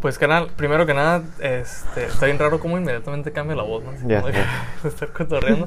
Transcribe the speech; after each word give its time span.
Pues 0.00 0.16
canal, 0.16 0.48
primero 0.56 0.86
que 0.86 0.94
nada, 0.94 1.22
este, 1.40 2.04
está 2.04 2.26
bien 2.26 2.38
raro 2.38 2.60
cómo 2.60 2.78
inmediatamente 2.78 3.32
cambia 3.32 3.56
la 3.56 3.64
voz, 3.64 3.82
¿no? 3.82 3.90
Así 3.90 4.04
Ya, 4.06 4.20
como 4.20 4.32
que 4.32 4.38
ya. 4.38 4.66
estar 4.88 5.08
cotorreando. 5.08 5.66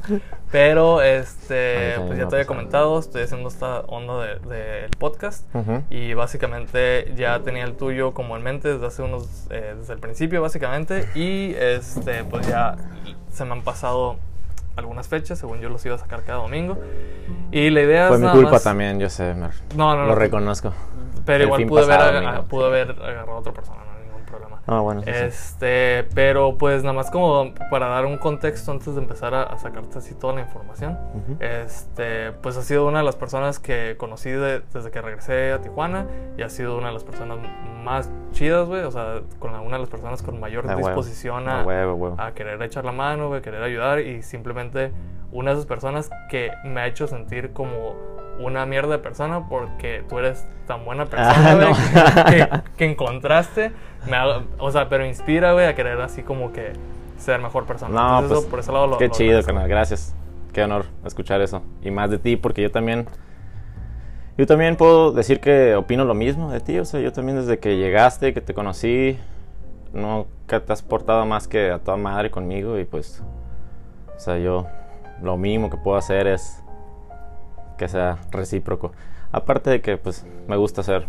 Pero 0.51 1.01
este, 1.01 1.96
pues 1.97 2.10
me 2.12 2.17
ya 2.17 2.28
te 2.29 2.36
había 2.36 2.46
comentado, 2.47 2.97
estoy 2.97 3.23
haciendo 3.23 3.49
esta 3.49 3.81
onda 3.81 4.23
del 4.25 4.41
de, 4.44 4.55
del 4.83 4.91
podcast. 4.97 5.54
Ujú. 5.54 5.83
Y 5.90 6.13
básicamente 6.13 7.13
ya 7.17 7.40
tenía 7.41 7.65
el 7.65 7.73
tuyo 7.76 8.13
como 8.13 8.37
en 8.37 8.44
mente 8.44 8.69
desde 8.72 8.86
hace 8.87 9.01
unos, 9.01 9.47
eh, 9.49 9.76
desde 9.78 9.94
el 9.94 9.99
principio 9.99 10.41
básicamente. 10.41 11.09
Y 11.13 11.54
este, 11.55 12.23
pues 12.23 12.47
ya 12.47 12.77
se 13.32 13.44
me 13.44 13.51
han 13.51 13.63
pasado 13.63 14.18
algunas 14.77 15.09
fechas, 15.09 15.40
según 15.40 15.59
yo 15.59 15.68
los 15.68 15.86
iba 15.86 15.95
a 15.95 15.97
sacar 15.97 16.23
cada 16.23 16.40
domingo. 16.40 16.77
Y 17.52 17.70
la 17.70 17.82
idea 17.82 18.08
Fue 18.08 18.16
es 18.16 18.23
mi 18.23 18.30
culpa 18.30 18.52
más- 18.52 18.63
también, 18.63 18.98
yo 18.98 19.09
sé, 19.09 19.34
Mer. 19.34 19.52
No, 19.76 19.94
no, 19.98 20.04
Lo 20.04 20.08
no. 20.09 20.16
reconozco. 20.16 20.73
Pero 21.26 21.44
El 21.44 21.48
igual 21.50 21.66
pude 21.68 21.84
haber, 21.84 21.98
pasado, 21.98 22.18
aga- 22.18 22.30
amigo. 22.30 22.44
pude 22.45 22.66
haber 22.68 22.91
agarrado 22.91 23.32
a 23.32 23.40
otra 23.40 23.52
persona, 23.54 23.77
no 23.84 24.01
problema. 24.31 24.62
Ah, 24.67 24.80
bueno, 24.80 25.02
sí. 25.03 25.09
Este, 25.09 26.05
pero 26.16 26.58
pues 26.58 26.81
nada 26.84 26.94
más 26.94 27.12
como 27.12 27.53
para 27.70 27.88
dar 27.88 28.05
un 28.05 28.17
contexto 28.17 28.72
antes 28.72 28.95
de 28.95 29.02
empezar 29.02 29.34
a, 29.35 29.44
a 29.44 29.58
sacarte 29.59 29.98
así 29.99 30.16
toda 30.16 30.34
la 30.34 30.41
información. 30.41 30.98
Este, 31.39 32.31
pues 32.31 32.58
ha 32.58 32.62
sido 32.63 32.88
una 32.88 32.99
de 32.99 33.03
las 33.05 33.16
personas 33.16 33.59
que 33.59 33.95
conocí 33.98 34.30
de- 34.30 34.62
desde 34.73 34.89
que 34.91 35.02
regresé 35.02 35.52
a 35.52 35.62
Tijuana 35.62 36.08
y 36.38 36.41
ha 36.44 36.49
sido 36.49 36.77
una 36.77 36.88
de 36.88 36.94
las 36.94 37.03
personas 37.03 37.38
más 37.84 38.09
chidas, 38.31 38.67
güey. 38.67 38.81
O 38.84 38.91
sea, 38.91 39.22
con 39.39 39.52
la- 39.53 39.62
una 39.62 39.73
de 39.77 39.80
las 39.81 39.89
personas 39.89 40.22
con 40.22 40.39
mayor 40.39 40.66
A 40.70 40.75
huevo. 40.75 40.88
disposición 40.88 41.50
A 41.50 41.61
a, 41.61 41.63
huevo, 41.66 41.95
huevo. 41.95 42.16
a 42.20 42.31
querer 42.34 42.61
echar 42.63 42.86
la 42.86 42.91
mano, 42.91 43.27
güey, 43.27 43.41
querer 43.41 43.61
ayudar 43.63 44.00
y 44.00 44.22
simplemente 44.23 44.91
una 45.31 45.52
de 45.52 45.55
esas 45.58 45.66
personas 45.66 46.09
que 46.30 46.52
me 46.66 46.81
ha 46.81 46.88
hecho 46.88 47.08
sentir 47.08 47.53
como 47.53 47.95
una 48.44 48.66
mierda 48.66 48.94
de 48.94 49.00
persona 49.00 49.48
porque 49.48 50.04
tú 50.09 50.20
eres 50.20 50.48
tan 50.68 50.86
buena 50.86 51.05
persona, 51.05 51.34
Ah, 51.36 51.55
no. 51.55 52.26
que, 52.30 52.50
que 52.78 52.86
encontraste, 52.86 53.72
me 54.09 54.17
o 54.58 54.72
sea, 54.72 54.89
pero 54.89 55.06
inspira, 55.06 55.53
güey, 55.53 55.66
a 55.66 55.75
querer 55.75 56.00
así 56.02 56.23
como 56.23 56.52
que 56.52 56.73
ser 57.17 57.39
mejor 57.39 57.66
persona. 57.66 57.94
No, 57.94 58.19
Entonces, 58.19 58.30
pues, 58.30 58.39
eso, 58.39 58.50
por 58.50 58.59
ese 58.59 58.72
lado 58.72 58.88
lo 58.88 58.97
qué 58.97 59.08
lo 59.08 59.14
chido, 59.14 59.44
canal. 59.44 59.67
Gracias. 59.67 60.16
Qué 60.53 60.64
honor 60.64 60.86
escuchar 61.06 61.42
eso. 61.42 61.62
Y 61.81 61.92
más 61.92 62.09
de 62.09 62.17
ti, 62.17 62.36
porque 62.36 62.62
yo 62.62 62.72
también... 62.72 63.08
Yo 64.38 64.47
también 64.47 64.75
puedo 64.75 65.12
decir 65.12 65.39
que 65.39 65.75
opino 65.75 66.03
lo 66.03 66.14
mismo 66.14 66.52
de 66.52 66.62
ti. 66.62 66.80
O 66.80 66.86
sea, 66.86 67.00
yo 67.00 67.12
también 67.12 67.38
desde 67.38 67.59
que 67.59 67.78
llegaste, 67.78 68.34
que 68.34 68.42
te 68.42 68.53
conocí, 68.53 69.19
no 69.94 70.25
que 70.47 70.59
te 70.59 70.73
has 70.73 70.81
portado 70.81 71.25
más 71.25 71.47
que 71.47 71.69
a 71.69 71.80
toda 71.80 71.97
madre 71.97 72.31
conmigo. 72.31 72.80
Y 72.80 72.86
pues, 72.86 73.22
o 74.16 74.19
sea, 74.19 74.38
yo 74.38 74.67
lo 75.22 75.38
mínimo 75.38 75.69
que 75.69 75.78
puedo 75.78 75.97
hacer 75.97 76.28
es 76.28 76.64
que 77.82 77.90
sea 77.90 78.20
recíproco. 78.30 78.92
Aparte 79.32 79.72
de 79.72 79.82
que, 79.82 79.98
pues, 79.98 80.24
me 80.48 80.56
gusta 80.56 80.84
ser 80.84 81.08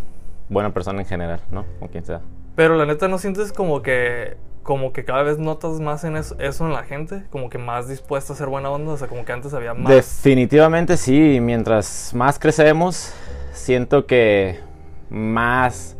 buena 0.48 0.72
persona 0.72 1.02
en 1.02 1.06
general, 1.06 1.40
¿no? 1.50 1.66
Con 1.78 1.88
quien 1.88 2.02
sea. 2.02 2.22
Pero 2.56 2.76
la 2.76 2.86
neta, 2.86 3.08
¿no 3.08 3.18
sientes 3.18 3.52
como 3.52 3.82
que 3.82 4.38
como 4.62 4.92
que 4.92 5.04
cada 5.04 5.22
vez 5.22 5.38
notas 5.38 5.80
más 5.80 6.04
en 6.04 6.16
eso, 6.16 6.34
eso 6.38 6.64
en 6.66 6.72
la 6.72 6.84
gente? 6.84 7.24
Como 7.28 7.50
que 7.50 7.58
más 7.58 7.88
dispuesta 7.88 8.32
a 8.32 8.36
ser 8.36 8.48
buena 8.48 8.70
onda, 8.70 8.92
o 8.92 8.96
sea, 8.96 9.06
como 9.06 9.26
que 9.26 9.32
antes 9.32 9.52
había 9.52 9.74
más... 9.74 9.92
Definitivamente 9.92 10.96
sí, 10.96 11.40
mientras 11.42 12.14
más 12.14 12.38
crecemos, 12.38 13.12
siento 13.52 14.06
que 14.06 14.58
más 15.10 15.96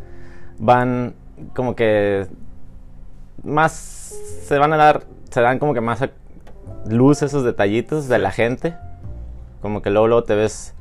van 0.57 1.13
como 1.53 1.75
que 1.75 2.25
más 3.43 3.73
se 3.73 4.57
van 4.57 4.73
a 4.73 4.77
dar, 4.77 5.03
se 5.29 5.41
dan 5.41 5.59
como 5.59 5.75
que 5.75 5.81
más 5.81 6.01
a 6.01 6.09
luz 6.87 7.21
esos 7.21 7.43
detallitos 7.43 8.07
de 8.07 8.17
la 8.17 8.31
gente. 8.31 8.75
Como 9.63 9.81
que 9.81 9.89
luego, 9.89 10.07
luego 10.07 10.23
te 10.25 10.35
ves, 10.35 10.75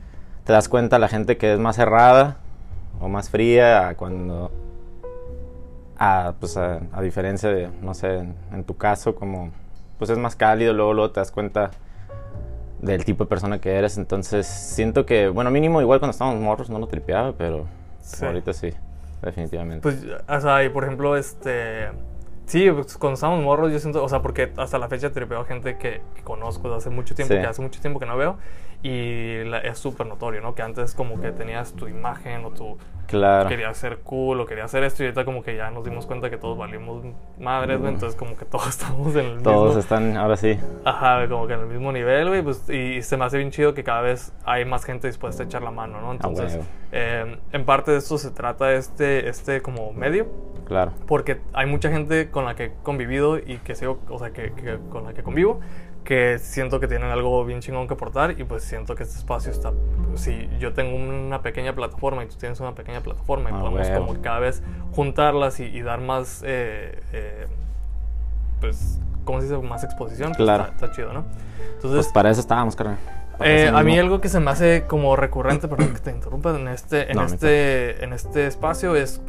te 0.45 0.53
das 0.53 0.69
cuenta 0.69 0.99
la 0.99 1.09
gente 1.09 1.39
que 1.39 1.55
es 1.55 1.59
más 1.59 1.77
cerrada 1.77 2.37
o 3.01 3.09
más 3.09 3.31
fría 3.31 3.89
a 3.89 3.95
cuando 3.97 4.51
a, 5.99 6.35
pues 6.41 6.57
a, 6.57 6.81
a 6.93 7.01
diferencia 7.01 7.49
de, 7.49 7.71
no 7.81 7.95
sé, 7.95 8.19
en, 8.19 8.35
en 8.53 8.65
tu 8.65 8.77
caso, 8.77 9.15
como 9.15 9.51
pues 9.99 10.11
es 10.11 10.19
más 10.19 10.35
cálido, 10.37 10.73
luego, 10.73 10.95
luego 10.95 11.13
te 11.13 11.21
das 11.21 11.31
cuenta 11.31 11.71
del 12.81 13.05
tipo 13.05 13.23
de 13.25 13.29
persona 13.29 13.61
que 13.61 13.73
eres. 13.77 13.97
Entonces, 13.99 14.47
siento 14.49 15.07
que, 15.07 15.29
bueno, 15.29 15.51
mínimo 15.53 15.81
igual 15.81 16.01
cuando 16.01 16.11
estábamos 16.11 16.41
morros 16.41 16.69
no 16.69 16.79
lo 16.81 16.89
tripeaba, 16.89 17.33
pero 17.39 17.67
Sí. 18.01 18.27
ahorita 18.27 18.53
sí, 18.53 18.71
definitivamente. 19.23 19.81
Pues, 19.83 20.05
o 20.29 20.41
sea, 20.41 20.65
y 20.65 20.71
por 20.71 20.83
ejemplo, 20.83 21.17
este... 21.17 21.87
Sí, 22.53 22.71
pues, 22.71 22.99
cuando 22.99 23.15
estábamos 23.15 23.43
morros 23.43 23.73
yo 23.73 23.79
siento, 23.79 24.05
o 24.05 24.09
sea, 24.11 24.21
porque 24.21 24.53
hasta 24.59 24.79
la 24.79 24.89
fecha 24.89 25.11
tripeo 25.11 25.43
gente 25.47 25.79
que, 25.79 26.03
que 26.15 26.23
conozco 26.23 26.65
desde 26.69 26.77
hace 26.77 26.91
mucho 26.91 27.15
tiempo, 27.15 27.33
Sí. 27.35 27.41
que 27.41 27.47
hace 27.47 27.63
mucho 27.63 27.81
tiempo 27.81 27.99
que 27.99 28.05
no 28.05 28.17
veo, 28.19 28.37
y 28.83 29.45
la- 29.45 29.61
es 29.61 29.79
súper 29.79 30.07
notorio, 30.07 30.41
¿no? 30.43 30.55
Que 30.55 30.61
antes 30.63 30.95
como 30.95 31.19
que 31.21 31.31
tenías 31.33 31.73
tu 31.73 31.87
imagen 31.89 32.45
o 32.45 32.51
tu... 32.51 32.77
claro. 33.07 33.49
Quería 33.49 33.73
ser 33.75 33.99
cool 34.01 34.41
o 34.41 34.47
quería 34.47 34.65
hacer 34.65 34.83
esto 34.85 35.03
y 35.03 35.07
ahorita 35.07 35.25
como 35.25 35.43
que 35.43 35.57
ya 35.57 35.71
nos 35.71 35.85
dimos 35.85 36.05
cuenta 36.07 36.29
que 36.31 36.37
todos 36.37 36.59
valimos 36.59 37.05
madres, 37.39 37.79
güey, 37.79 37.91
Mm. 37.93 37.95
entonces 37.95 38.19
como 38.19 38.37
que 38.37 38.45
todos 38.51 38.67
estamos 38.69 39.15
en 39.17 39.27
el 39.27 39.43
Todos 39.43 39.67
mismo... 39.69 39.81
están, 39.81 40.17
ahora 40.19 40.37
sí. 40.37 40.59
Ajá, 40.85 41.27
como 41.29 41.47
que 41.47 41.55
en 41.55 41.61
el 41.61 41.67
mismo 41.67 41.91
nivel, 41.93 42.29
güey, 42.29 42.43
pues, 42.43 42.69
y, 42.69 43.01
se 43.03 43.17
me 43.17 43.25
hace 43.25 43.39
bien 43.39 43.51
chido 43.51 43.73
que 43.73 43.83
cada 43.85 44.03
vez 44.03 44.33
hay 44.45 44.65
más 44.67 44.85
gente 44.85 45.07
dispuesta 45.07 45.43
a 45.43 45.47
echar 45.47 45.63
la 45.63 45.71
mano, 45.71 46.01
¿no? 46.01 46.13
Entonces, 46.13 46.53
huevo. 46.55 46.65
eh, 46.93 47.39
en 47.53 47.65
parte 47.65 47.93
de 47.93 47.99
esto 47.99 48.19
se 48.19 48.31
trata 48.31 48.73
este, 48.75 49.29
este 49.29 49.63
como 49.63 49.93
medio, 49.93 50.27
Claro. 50.67 50.93
porque 51.07 51.41
hay 51.53 51.67
mucha 51.67 51.91
gente 51.91 52.31
con 52.31 52.45
la 52.45 52.55
que 52.55 52.65
he 52.67 52.73
convivido 52.83 53.39
y 53.39 53.59
que 53.65 53.75
sigo, 53.75 53.99
o 54.09 54.19
sea, 54.19 54.31
que, 54.31 54.53
que 54.53 54.79
con 54.91 55.05
la 55.05 55.13
que 55.13 55.23
convivo, 55.23 55.61
que 56.05 56.39
siento 56.41 56.81
que 56.81 56.89
tienen 56.89 57.11
algo 57.11 57.45
bien 57.45 57.61
chingón 57.61 57.87
que 57.87 57.95
aportar 57.95 58.33
y 58.41 58.45
pues 58.45 58.65
siento 58.65 58.95
que 58.97 59.05
este 59.05 59.19
espacio 59.19 59.53
está, 59.53 59.73
si 60.15 60.49
yo 60.59 60.73
tengo 60.73 60.97
una 60.97 61.43
pequeña 61.43 61.75
plataforma 61.75 62.25
y 62.25 62.27
tú 62.27 62.37
tienes 62.37 62.59
una 62.61 62.75
pequeña 62.75 63.01
plataforma 63.03 63.51
y 63.51 63.53
Ah, 63.55 63.61
podemos 63.61 63.89
huevo. 63.89 64.07
como 64.07 64.21
cada 64.23 64.41
vez 64.41 64.63
juntarlas 64.93 65.61
y, 65.61 65.65
y 65.65 65.83
dar 65.83 66.01
más, 66.01 66.43
eh, 66.45 66.99
eh, 67.13 67.47
pues, 68.61 68.99
¿cómo 69.25 69.41
se 69.41 69.47
dice? 69.49 69.59
Más 69.67 69.85
exposición. 69.85 70.29
pues, 70.33 70.39
Claro. 70.39 70.65
está, 70.65 70.75
está 70.87 70.93
chido, 70.97 71.13
¿no? 71.13 71.25
Entonces, 71.75 72.05
Pues 72.07 72.09
para 72.09 72.31
eso 72.31 72.41
estábamos, 72.41 72.75
carnal. 72.77 72.99
Eh, 73.45 73.71
a 73.75 73.83
mí 73.83 73.99
algo 73.99 74.21
que 74.21 74.29
se 74.29 74.39
me 74.41 74.51
hace 74.51 74.85
como 74.87 75.17
recurrente, 75.17 75.67
perdón 75.67 75.95
que 75.95 76.01
te 76.01 76.11
interrumpa, 76.11 76.51
en 76.57 76.69
este, 76.69 77.11
en 77.11 77.17
No, 77.17 77.25
este, 77.25 78.05
en 78.05 78.13
este 78.13 78.47
espacio 78.47 78.95
es 78.95 79.21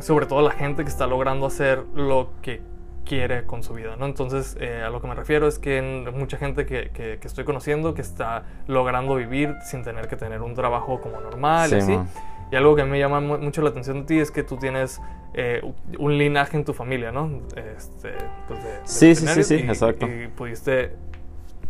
sobre 0.00 0.26
todo 0.26 0.42
la 0.42 0.52
gente 0.52 0.82
que 0.84 0.88
está 0.90 1.06
logrando 1.06 1.46
hacer 1.46 1.82
lo 1.94 2.30
que 2.42 2.60
quiere 3.04 3.44
con 3.44 3.62
su 3.62 3.72
vida, 3.74 3.96
¿no? 3.96 4.04
Entonces, 4.06 4.56
eh, 4.60 4.82
a 4.86 4.90
lo 4.90 5.00
que 5.00 5.06
me 5.08 5.14
refiero 5.14 5.48
es 5.48 5.58
que 5.58 5.80
mucha 6.14 6.36
gente 6.36 6.66
que, 6.66 6.90
que- 6.90 7.18
que 7.18 7.26
estoy 7.26 7.44
conociendo 7.44 7.94
que 7.94 8.02
está 8.02 8.44
logrando 8.66 9.14
vivir 9.14 9.54
sin 9.64 9.82
tener 9.82 10.08
que 10.08 10.16
tener 10.16 10.42
un 10.42 10.54
trabajo 10.54 11.00
como 11.00 11.20
normal 11.20 11.68
y 11.68 11.72
Sí, 11.72 11.76
así. 11.78 11.92
man. 11.92 12.08
Y 12.52 12.56
algo 12.56 12.76
que 12.76 12.84
me 12.84 12.98
llama 12.98 13.20
mu- 13.20 13.38
mucho 13.38 13.62
la 13.62 13.70
atención 13.70 14.00
de 14.00 14.06
ti 14.06 14.18
es 14.20 14.30
que 14.30 14.42
tú 14.42 14.56
tienes 14.56 15.00
eh, 15.34 15.62
un 15.98 16.16
linaje 16.16 16.56
en 16.56 16.64
tu 16.64 16.72
familia, 16.72 17.12
¿no? 17.12 17.42
Este, 17.54 18.12
pues 18.48 18.62
de- 18.64 18.70
de 18.72 18.80
Sí, 18.84 19.14
sí, 19.14 19.26
sí, 19.26 19.42
sí, 19.44 19.54
y- 19.56 19.68
exacto. 19.68 20.06
Y 20.06 20.28
pudiste 20.28 20.92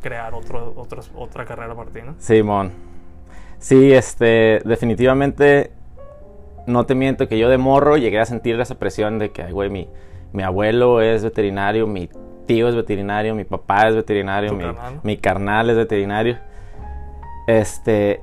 crear 0.00 0.32
otro, 0.34 0.74
otros- 0.76 1.10
otra 1.16 1.44
carrera 1.44 1.74
para 1.74 1.90
ti, 1.90 2.00
¿no? 2.04 2.14
Simón. 2.18 2.70
Sí, 3.58 3.92
este, 3.92 4.60
definitivamente 4.64 5.72
no 6.68 6.86
te 6.86 6.94
miento 6.94 7.28
que 7.28 7.38
yo 7.38 7.48
de 7.48 7.58
morro 7.58 7.96
llegué 7.96 8.20
a 8.20 8.26
sentir 8.26 8.58
esa 8.60 8.78
presión 8.78 9.18
de 9.18 9.30
que, 9.30 9.42
ay, 9.42 9.52
güey, 9.52 9.70
mi, 9.70 9.88
mi 10.32 10.42
abuelo 10.42 11.00
es 11.00 11.24
veterinario, 11.24 11.86
mi 11.86 12.08
tío 12.46 12.68
es 12.68 12.74
veterinario, 12.74 13.34
mi 13.34 13.44
papá 13.44 13.88
es 13.88 13.94
veterinario, 13.94 14.52
mi, 14.54 14.64
carnal. 14.64 15.00
mi 15.02 15.16
carnal 15.16 15.70
es 15.70 15.76
veterinario. 15.76 16.38
Este, 17.46 18.20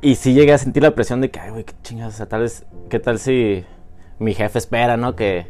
y 0.00 0.16
sí 0.16 0.34
llegué 0.34 0.52
a 0.52 0.58
sentir 0.58 0.82
la 0.82 0.94
presión 0.94 1.20
de 1.20 1.30
que, 1.30 1.40
ay, 1.40 1.50
güey, 1.50 1.64
qué 1.64 1.74
chingados, 1.82 2.14
o 2.14 2.16
sea, 2.16 2.26
tal 2.26 2.40
vez, 2.42 2.66
qué 2.88 2.98
tal 2.98 3.18
si 3.18 3.64
mi 4.18 4.34
jefe 4.34 4.58
espera, 4.58 4.96
¿no? 4.96 5.14
Que, 5.14 5.46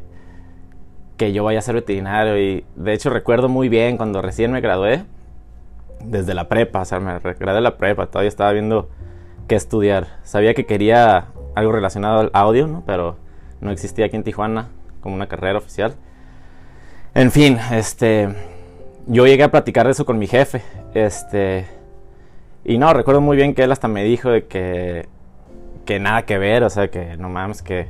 que 1.17 1.33
yo 1.33 1.45
vaya 1.45 1.61
a 1.61 1.63
ser 1.63 1.75
veterinario. 1.75 2.39
Y 2.39 2.65
de 2.77 2.93
hecho 2.93 3.11
recuerdo 3.11 3.49
muy 3.49 3.69
bien 3.69 3.97
cuando 3.97 4.23
recién 4.23 4.53
me 4.53 4.61
gradué, 4.61 5.05
desde 6.05 6.35
la 6.35 6.49
prepa, 6.49 6.81
o 6.81 6.85
sea, 6.85 7.01
me 7.01 7.19
gradué 7.19 7.55
de 7.55 7.61
la 7.61 7.77
prepa, 7.77 8.07
todavía 8.07 8.29
estaba 8.29 8.53
viendo 8.53 8.89
qué 9.49 9.55
estudiar. 9.55 10.19
Sabía 10.23 10.55
que 10.55 10.67
quería 10.67 11.27
algo 11.55 11.73
relacionado 11.73 12.21
al 12.21 12.31
audio, 12.33 12.67
¿no? 12.67 12.83
Pero 12.87 13.17
no 13.61 13.71
existía 13.71 14.07
aquí 14.07 14.17
en 14.17 14.25
Tijuana 14.25 14.69
como 15.01 15.15
una 15.15 15.27
carrera 15.27 15.59
oficial. 15.59 15.95
En 17.15 17.31
fin, 17.31 17.59
este, 17.73 18.35
yo 19.07 19.27
llegué 19.27 19.43
a 19.43 19.51
platicar 19.51 19.87
de 19.87 19.93
eso 19.93 20.07
con 20.07 20.19
mi 20.19 20.27
jefe, 20.27 20.63
este, 20.95 21.67
y 22.65 22.79
no, 22.79 22.95
recuerdo 22.95 23.21
muy 23.21 23.37
bien 23.37 23.55
que 23.55 23.65
él 23.65 23.73
hasta 23.73 23.89
me 23.89 24.05
dijo 24.05 24.31
de 24.31 24.47
que, 24.47 25.09
que 25.85 25.99
nada 25.99 26.23
que 26.23 26.39
ver, 26.39 26.63
o 26.63 26.71
sea, 26.71 26.89
que 26.89 27.17
no 27.19 27.29
mames, 27.29 27.61
que 27.61 27.89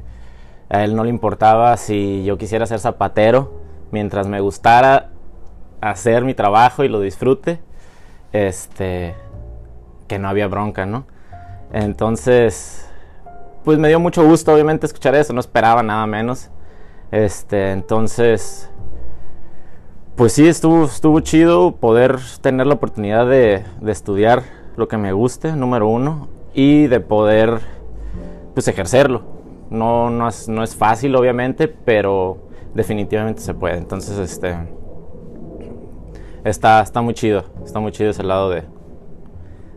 a 0.70 0.82
él 0.82 0.96
no 0.96 1.04
le 1.04 1.10
importaba 1.10 1.76
si 1.76 2.24
yo 2.24 2.38
quisiera 2.38 2.66
ser 2.66 2.80
zapatero, 2.80 3.60
mientras 3.90 4.26
me 4.26 4.40
gustara 4.40 5.10
hacer 5.80 6.24
mi 6.24 6.34
trabajo 6.34 6.82
y 6.82 6.88
lo 6.88 7.00
disfrute, 7.00 7.60
este, 8.32 9.14
que 10.08 10.18
no 10.18 10.28
había 10.28 10.48
bronca, 10.48 10.86
¿no? 10.86 11.04
Entonces, 11.72 12.86
pues 13.64 13.78
me 13.78 13.88
dio 13.88 13.98
mucho 13.98 14.24
gusto, 14.24 14.52
obviamente, 14.52 14.84
escuchar 14.86 15.14
eso, 15.14 15.32
no 15.32 15.40
esperaba 15.40 15.82
nada 15.82 16.06
menos. 16.06 16.50
Este, 17.10 17.72
entonces, 17.72 18.70
pues 20.14 20.34
sí, 20.34 20.46
estuvo, 20.46 20.84
estuvo 20.84 21.20
chido 21.20 21.76
poder 21.76 22.18
tener 22.42 22.66
la 22.66 22.74
oportunidad 22.74 23.26
de, 23.26 23.64
estudiar 23.86 24.42
lo 24.76 24.86
que 24.86 24.98
me 24.98 25.12
guste, 25.12 25.52
número 25.56 25.88
uno, 25.88 26.28
y 26.52 26.88
de 26.88 27.00
poder, 27.00 27.60
pues, 28.52 28.68
ejercerlo. 28.68 29.22
No, 29.70 30.10
no, 30.10 30.28
es, 30.28 30.48
no 30.48 30.62
es 30.62 30.76
fácil, 30.76 31.16
obviamente, 31.16 31.68
pero 31.68 32.36
definitivamente 32.74 33.40
se 33.40 33.54
puede. 33.54 33.78
Entonces, 33.78 34.18
este, 34.18 34.54
está, 36.44 36.82
está 36.82 37.00
muy 37.00 37.14
chido, 37.14 37.44
está 37.64 37.80
muy 37.80 37.92
chido 37.92 38.10
ese 38.10 38.24
lado 38.24 38.50
de, 38.50 38.64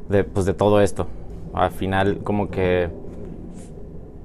de, 0.09 0.25
pues, 0.25 0.45
de 0.45 0.53
todo 0.53 0.81
esto. 0.81 1.07
Al 1.55 1.71
final, 1.71 2.19
como 2.23 2.49
que 2.49 2.89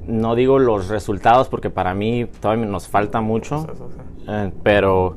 no 0.07 0.35
digo 0.35 0.59
los 0.59 0.89
resultados 0.89 1.49
porque 1.49 1.71
para 1.71 1.95
mí 1.95 2.27
todavía 2.41 2.67
nos 2.67 2.89
falta 2.89 3.21
mucho, 3.21 3.61
sí. 3.61 3.67
eh, 4.29 4.51
pero, 4.63 5.17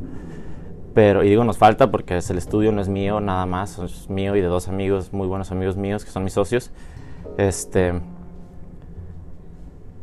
pero, 0.94 1.24
y 1.24 1.30
digo 1.30 1.44
nos 1.44 1.57
falta 1.57 1.89
porque 1.89 2.18
es 2.18 2.30
el 2.30 2.38
estudio 2.38 2.71
no 2.71 2.81
es 2.81 2.89
mío 2.89 3.19
nada 3.19 3.45
más, 3.48 3.80
es 3.80 4.10
mío 4.10 4.36
y 4.36 4.42
de 4.42 4.48
dos 4.48 4.68
amigos, 4.68 5.12
muy 5.12 5.27
buenos 5.27 5.51
amigos 5.51 5.75
míos 5.75 6.06
que 6.06 6.12
son 6.12 6.24
mis 6.24 6.33
socios. 6.33 6.71
Este, 7.38 7.94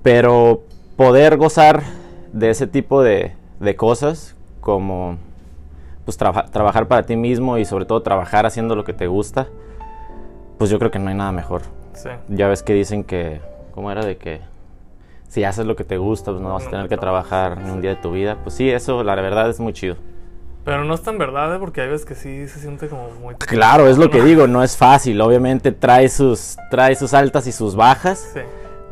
pero 0.03 0.63
poder 0.97 1.37
gozar 1.37 1.83
de 2.33 2.51
ese 2.51 2.67
tipo 2.67 3.03
de, 3.03 3.35
de 3.61 3.77
cosas 3.77 4.35
como 4.61 5.17
pues 6.05 6.17
traba- 6.17 6.47
trabajar 6.47 6.89
para 6.89 7.05
ti 7.05 7.15
mismo 7.17 7.59
y 7.59 7.65
sobre 7.65 7.85
todo 7.85 8.03
trabajar 8.03 8.47
haciendo 8.47 8.75
lo 8.75 8.83
que 8.85 8.95
te 8.95 9.07
gusta, 9.07 9.47
pues 10.59 10.71
yo 10.71 10.79
creo 10.79 10.91
que 10.91 10.99
no 10.99 11.09
hay 11.11 11.15
nada 11.15 11.33
mejor. 11.33 11.63
Sí. 12.03 12.09
Ya 12.29 12.49
ves 12.49 12.63
que 12.63 12.73
dicen 12.73 13.05
que, 13.05 13.41
¿cómo 13.73 13.91
era? 13.91 14.05
De 14.05 14.17
que 14.17 14.41
si 15.29 15.45
haces 15.45 15.67
lo 15.67 15.77
que 15.77 15.85
te 15.85 15.97
gusta, 15.97 16.33
pues 16.33 16.43
no 16.43 16.53
vas 16.53 16.67
a 16.67 16.71
tener 16.71 16.89
te 16.89 16.97
que 16.97 17.01
trabajar 17.01 17.59
ni 17.59 17.71
un 17.71 17.81
día 17.81 17.91
de 17.91 17.97
tu 17.97 18.13
vida. 18.13 18.39
Pues 18.43 18.55
sí, 18.55 18.71
eso 18.71 19.05
la 19.05 19.15
verdad 19.15 19.49
es 19.51 19.61
muy 19.61 19.73
chido. 19.73 19.97
Pero 20.65 20.85
no 20.85 20.95
es 20.95 21.03
tan 21.03 21.19
verdad, 21.19 21.55
¿eh? 21.55 21.59
porque 21.59 21.81
hay 21.81 21.89
veces 21.89 22.05
que 22.05 22.15
sí 22.15 22.49
se 22.49 22.59
siente 22.61 22.89
como 22.89 23.11
muy... 23.21 23.35
Claro, 23.37 23.87
es 23.89 23.97
lo 23.97 24.11
que 24.11 24.23
digo, 24.25 24.47
no 24.47 24.63
es 24.63 24.77
fácil. 24.77 25.21
Obviamente 25.21 25.73
trae 25.73 26.09
sus, 26.09 26.57
trae 26.71 26.95
sus 26.95 27.15
altas 27.15 27.47
y 27.47 27.53
sus 27.53 27.77
bajas. 27.77 28.31
Sí. 28.35 28.41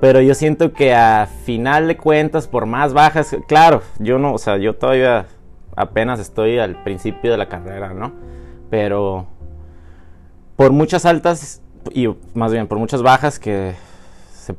Pero 0.00 0.20
yo 0.20 0.34
siento 0.34 0.72
que 0.72 0.94
a 0.94 1.26
final 1.44 1.88
de 1.88 1.96
cuentas, 1.96 2.46
por 2.46 2.66
más 2.66 2.92
bajas, 2.92 3.36
claro, 3.48 3.82
yo 3.98 4.18
no, 4.18 4.32
o 4.32 4.38
sea, 4.38 4.56
yo 4.56 4.76
todavía 4.76 5.26
apenas 5.74 6.20
estoy 6.20 6.58
al 6.58 6.82
principio 6.84 7.32
de 7.32 7.36
la 7.36 7.48
carrera, 7.48 7.92
¿no? 7.92 8.12
Pero 8.70 9.26
por 10.54 10.70
muchas 10.70 11.04
altas 11.04 11.62
y 11.92 12.08
más 12.34 12.52
bien 12.52 12.66
por 12.68 12.78
muchas 12.78 13.02
bajas 13.02 13.38
que 13.38 13.74
se 14.32 14.54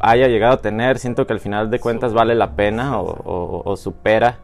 haya 0.00 0.28
llegado 0.28 0.54
a 0.54 0.60
tener, 0.60 0.98
siento 0.98 1.26
que 1.26 1.32
al 1.32 1.40
final 1.40 1.70
de 1.70 1.78
cuentas 1.80 2.12
vale 2.12 2.34
la 2.34 2.54
pena 2.56 3.00
o, 3.00 3.06
o- 3.06 3.62
o 3.70 3.76
supera 3.76 4.38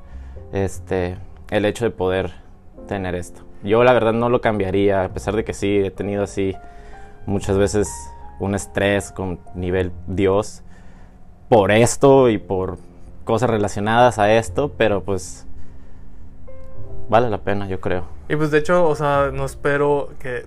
este 0.52 1.16
el 1.50 1.64
hecho 1.64 1.84
de 1.84 1.90
poder 1.90 2.32
tener 2.88 3.14
esto. 3.14 3.42
Yo 3.62 3.84
la 3.84 3.92
verdad 3.92 4.12
no 4.12 4.28
lo 4.28 4.40
cambiaría, 4.40 5.04
a 5.04 5.08
pesar 5.10 5.36
de 5.36 5.44
que 5.44 5.52
sí 5.54 5.78
he 5.78 5.90
tenido 5.90 6.22
así 6.24 6.56
muchas 7.26 7.56
veces 7.58 7.88
un 8.40 8.54
estrés 8.54 9.12
con 9.12 9.38
nivel 9.54 9.92
Dios 10.08 10.62
por 11.48 11.70
esto 11.70 12.28
y 12.30 12.38
por 12.38 12.78
cosas 13.24 13.50
relacionadas 13.50 14.18
a 14.18 14.32
esto, 14.32 14.72
pero 14.76 15.04
pues 15.04 15.46
vale 17.08 17.28
la 17.30 17.38
pena, 17.38 17.68
yo 17.68 17.80
creo. 17.80 18.04
Y 18.28 18.36
pues 18.36 18.50
de 18.50 18.58
hecho, 18.58 18.88
o 18.88 18.94
sea, 18.96 19.30
no 19.32 19.44
espero 19.44 20.10
que, 20.18 20.46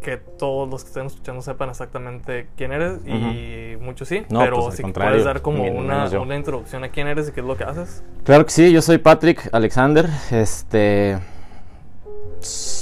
que 0.00 0.16
todos 0.16 0.68
los 0.68 0.82
que 0.82 0.88
estén 0.88 1.06
escuchando 1.06 1.42
sepan 1.42 1.70
exactamente 1.70 2.48
quién 2.56 2.72
eres 2.72 3.00
y 3.06 3.76
muchos 3.82 4.08
sí, 4.08 4.24
No, 4.30 4.40
pero 4.40 4.60
pues, 4.60 4.76
si 4.76 4.82
puedes 4.82 5.24
dar 5.24 5.42
como 5.42 5.64
una, 5.64 6.08
una 6.18 6.36
introducción 6.36 6.84
a 6.84 6.88
quién 6.88 7.06
eres 7.06 7.28
y 7.28 7.32
qué 7.32 7.40
es 7.40 7.46
lo 7.46 7.56
que 7.56 7.64
haces. 7.64 8.02
Claro 8.24 8.44
que 8.44 8.50
sí, 8.50 8.72
yo 8.72 8.82
soy 8.82 8.98
Patrick 8.98 9.48
Alexander, 9.52 10.08
este 10.30 11.18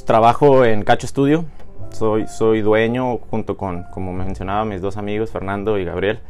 trabajo 0.06 0.64
en 0.64 0.84
Cacho 0.84 1.06
Studio, 1.06 1.44
soy, 1.90 2.26
soy 2.28 2.62
dueño 2.62 3.18
junto 3.30 3.56
con, 3.56 3.84
como 3.92 4.12
mencionaba, 4.12 4.64
mis 4.64 4.80
dos 4.80 4.96
amigos, 4.96 5.30
Fernando 5.30 5.78
y 5.78 5.84
Gabriel, 5.84 6.20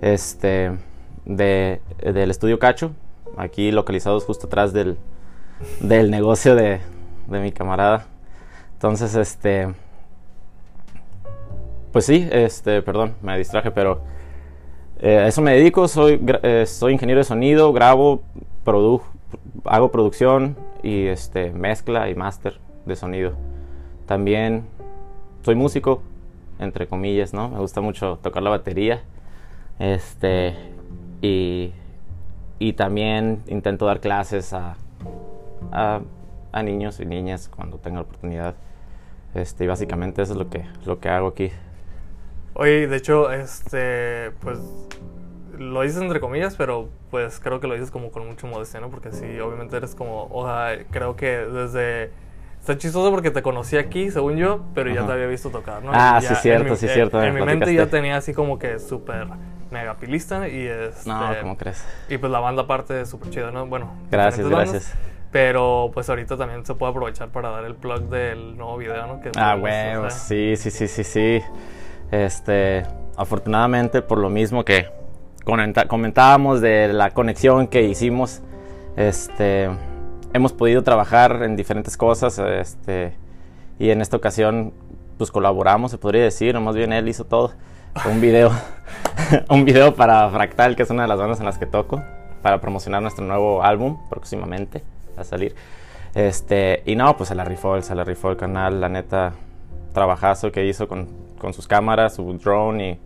este, 0.00 0.72
de, 1.26 1.80
del 2.02 2.30
estudio 2.30 2.58
Cacho, 2.58 2.92
aquí 3.36 3.70
localizados 3.70 4.24
justo 4.24 4.46
atrás 4.46 4.72
del, 4.72 4.96
del 5.80 6.10
negocio 6.10 6.54
de, 6.54 6.80
de 7.26 7.40
mi 7.40 7.52
camarada. 7.52 8.06
Entonces, 8.72 9.14
este, 9.14 9.68
pues 11.92 12.06
sí, 12.06 12.28
este, 12.30 12.82
perdón, 12.82 13.14
me 13.22 13.36
distraje, 13.38 13.70
pero 13.70 14.02
eh, 15.00 15.18
a 15.18 15.26
eso 15.26 15.42
me 15.42 15.54
dedico, 15.54 15.88
soy, 15.88 16.20
eh, 16.42 16.64
soy 16.66 16.92
ingeniero 16.92 17.18
de 17.18 17.24
sonido, 17.24 17.72
grabo, 17.72 18.22
hago 19.64 19.90
producción 19.90 20.56
y 20.82 21.06
este, 21.06 21.52
mezcla 21.52 22.08
y 22.08 22.14
máster 22.14 22.58
de 22.86 22.96
sonido. 22.96 23.32
También 24.06 24.64
soy 25.42 25.54
músico, 25.54 26.02
entre 26.58 26.86
comillas, 26.86 27.32
¿no? 27.32 27.48
Me 27.48 27.58
gusta 27.58 27.80
mucho 27.80 28.18
tocar 28.22 28.42
la 28.42 28.50
batería. 28.50 29.02
Este, 29.78 30.54
y, 31.22 31.72
y 32.58 32.74
también 32.74 33.42
intento 33.46 33.86
dar 33.86 34.00
clases 34.00 34.52
a, 34.52 34.76
a, 35.72 36.00
a 36.52 36.62
niños 36.62 37.00
y 37.00 37.06
niñas 37.06 37.48
cuando 37.48 37.78
tenga 37.78 37.96
la 37.96 38.02
oportunidad. 38.02 38.54
Este, 39.34 39.64
y 39.64 39.66
básicamente 39.66 40.22
eso 40.22 40.32
es 40.32 40.38
lo 40.38 40.50
que, 40.50 40.64
lo 40.84 41.00
que 41.00 41.08
hago 41.08 41.28
aquí. 41.28 41.50
Oye, 42.60 42.86
de 42.88 42.96
hecho, 42.96 43.32
este, 43.32 44.32
pues 44.42 44.58
lo 45.58 45.80
dices 45.80 46.02
entre 46.02 46.20
comillas, 46.20 46.56
pero 46.56 46.90
pues 47.10 47.40
creo 47.40 47.58
que 47.58 47.66
lo 47.66 47.72
dices 47.72 47.90
como 47.90 48.10
con 48.10 48.26
mucho 48.26 48.46
modestia, 48.46 48.80
¿no? 48.80 48.90
Porque 48.90 49.12
sí, 49.12 49.40
obviamente 49.40 49.78
eres 49.78 49.94
como, 49.94 50.26
o 50.30 50.46
sea, 50.46 50.76
creo 50.90 51.16
que 51.16 51.38
desde... 51.38 52.10
Está 52.60 52.76
chistoso 52.76 53.10
porque 53.10 53.30
te 53.30 53.40
conocí 53.40 53.78
aquí, 53.78 54.10
según 54.10 54.36
yo, 54.36 54.60
pero 54.74 54.90
ya 54.92 55.06
te 55.06 55.12
había 55.12 55.26
visto 55.26 55.48
tocar, 55.48 55.82
¿no? 55.82 55.92
Ah, 55.94 56.18
Y 56.18 56.22
sí, 56.22 56.28
ya 56.28 56.34
cierto, 56.34 56.74
mi- 56.74 56.76
sí, 56.76 56.84
eh, 56.84 56.90
cierto, 56.90 57.22
En 57.22 57.34
mi 57.34 57.40
mente 57.40 57.74
ya 57.74 57.86
tenía 57.86 58.18
así 58.18 58.34
como 58.34 58.58
que 58.58 58.78
súper 58.78 59.26
mega 59.70 59.94
pilista 59.94 60.46
y 60.46 60.66
este... 60.66 61.08
No, 61.08 61.34
¿cómo 61.40 61.56
crees? 61.56 61.82
Y 62.10 62.18
pues 62.18 62.30
la 62.30 62.40
banda 62.40 62.64
aparte 62.64 63.00
es 63.00 63.08
súper 63.08 63.30
chida, 63.30 63.50
¿no? 63.52 63.64
Bueno, 63.66 63.90
Gracias, 64.10 64.44
bandas, 64.50 64.72
gracias. 64.72 64.94
Pero 65.32 65.90
pues 65.94 66.10
ahorita 66.10 66.36
también 66.36 66.66
se 66.66 66.74
puede 66.74 66.90
aprovechar 66.90 67.30
para 67.30 67.48
dar 67.48 67.64
el 67.64 67.74
plug 67.76 68.10
del 68.10 68.58
nuevo 68.58 68.76
video, 68.76 69.06
¿no? 69.06 69.22
Que 69.22 69.30
Ah, 69.34 69.54
tuvimos, 69.54 69.62
o 69.62 69.62
huevos, 69.62 70.12
sea, 70.12 70.20
sí, 70.20 70.56
sí, 70.56 70.70
sí, 70.70 70.86
sí, 70.86 71.04
sí. 71.04 71.42
Este, 72.10 72.84
afortunadamente, 73.16 74.02
por 74.02 74.18
lo 74.18 74.30
mismo 74.30 74.64
que 74.64 74.88
comentábamos 75.44 76.60
de 76.60 76.92
la 76.92 77.10
conexión 77.10 77.66
que 77.68 77.82
hicimos, 77.82 78.42
este, 78.96 79.68
hemos 80.32 80.52
podido 80.52 80.82
trabajar 80.82 81.42
en 81.42 81.56
diferentes 81.56 81.96
cosas, 81.96 82.38
este, 82.38 83.14
y 83.78 83.90
en 83.90 84.00
esta 84.00 84.16
ocasión, 84.16 84.72
pues 85.18 85.30
colaboramos, 85.30 85.90
se 85.90 85.98
podría 85.98 86.22
decir, 86.22 86.56
o 86.56 86.60
más 86.60 86.74
bien 86.74 86.92
él 86.92 87.08
hizo 87.08 87.24
todo. 87.24 87.52
Un 88.08 88.20
video, 88.20 88.50
un 89.48 89.64
video 89.64 89.94
para 89.94 90.28
Fractal, 90.30 90.76
que 90.76 90.84
es 90.84 90.90
una 90.90 91.02
de 91.02 91.08
las 91.08 91.18
bandas 91.18 91.40
en 91.40 91.46
las 91.46 91.58
que 91.58 91.66
toco, 91.66 92.02
para 92.42 92.60
promocionar 92.60 93.02
nuestro 93.02 93.24
nuevo 93.24 93.62
álbum 93.62 93.98
próximamente 94.08 94.82
a 95.16 95.24
salir. 95.24 95.54
Este, 96.14 96.82
y 96.86 96.96
no, 96.96 97.16
pues 97.16 97.28
se 97.28 97.34
la 97.34 97.44
rifó, 97.44 97.80
se 97.82 97.94
la 97.94 98.04
rifó 98.04 98.36
canal, 98.36 98.80
la 98.80 98.88
neta, 98.88 99.32
trabajazo 99.92 100.52
que 100.52 100.66
hizo 100.66 100.88
con, 100.88 101.08
con 101.40 101.52
sus 101.54 101.66
cámaras, 101.66 102.14
su 102.14 102.32
drone 102.38 103.00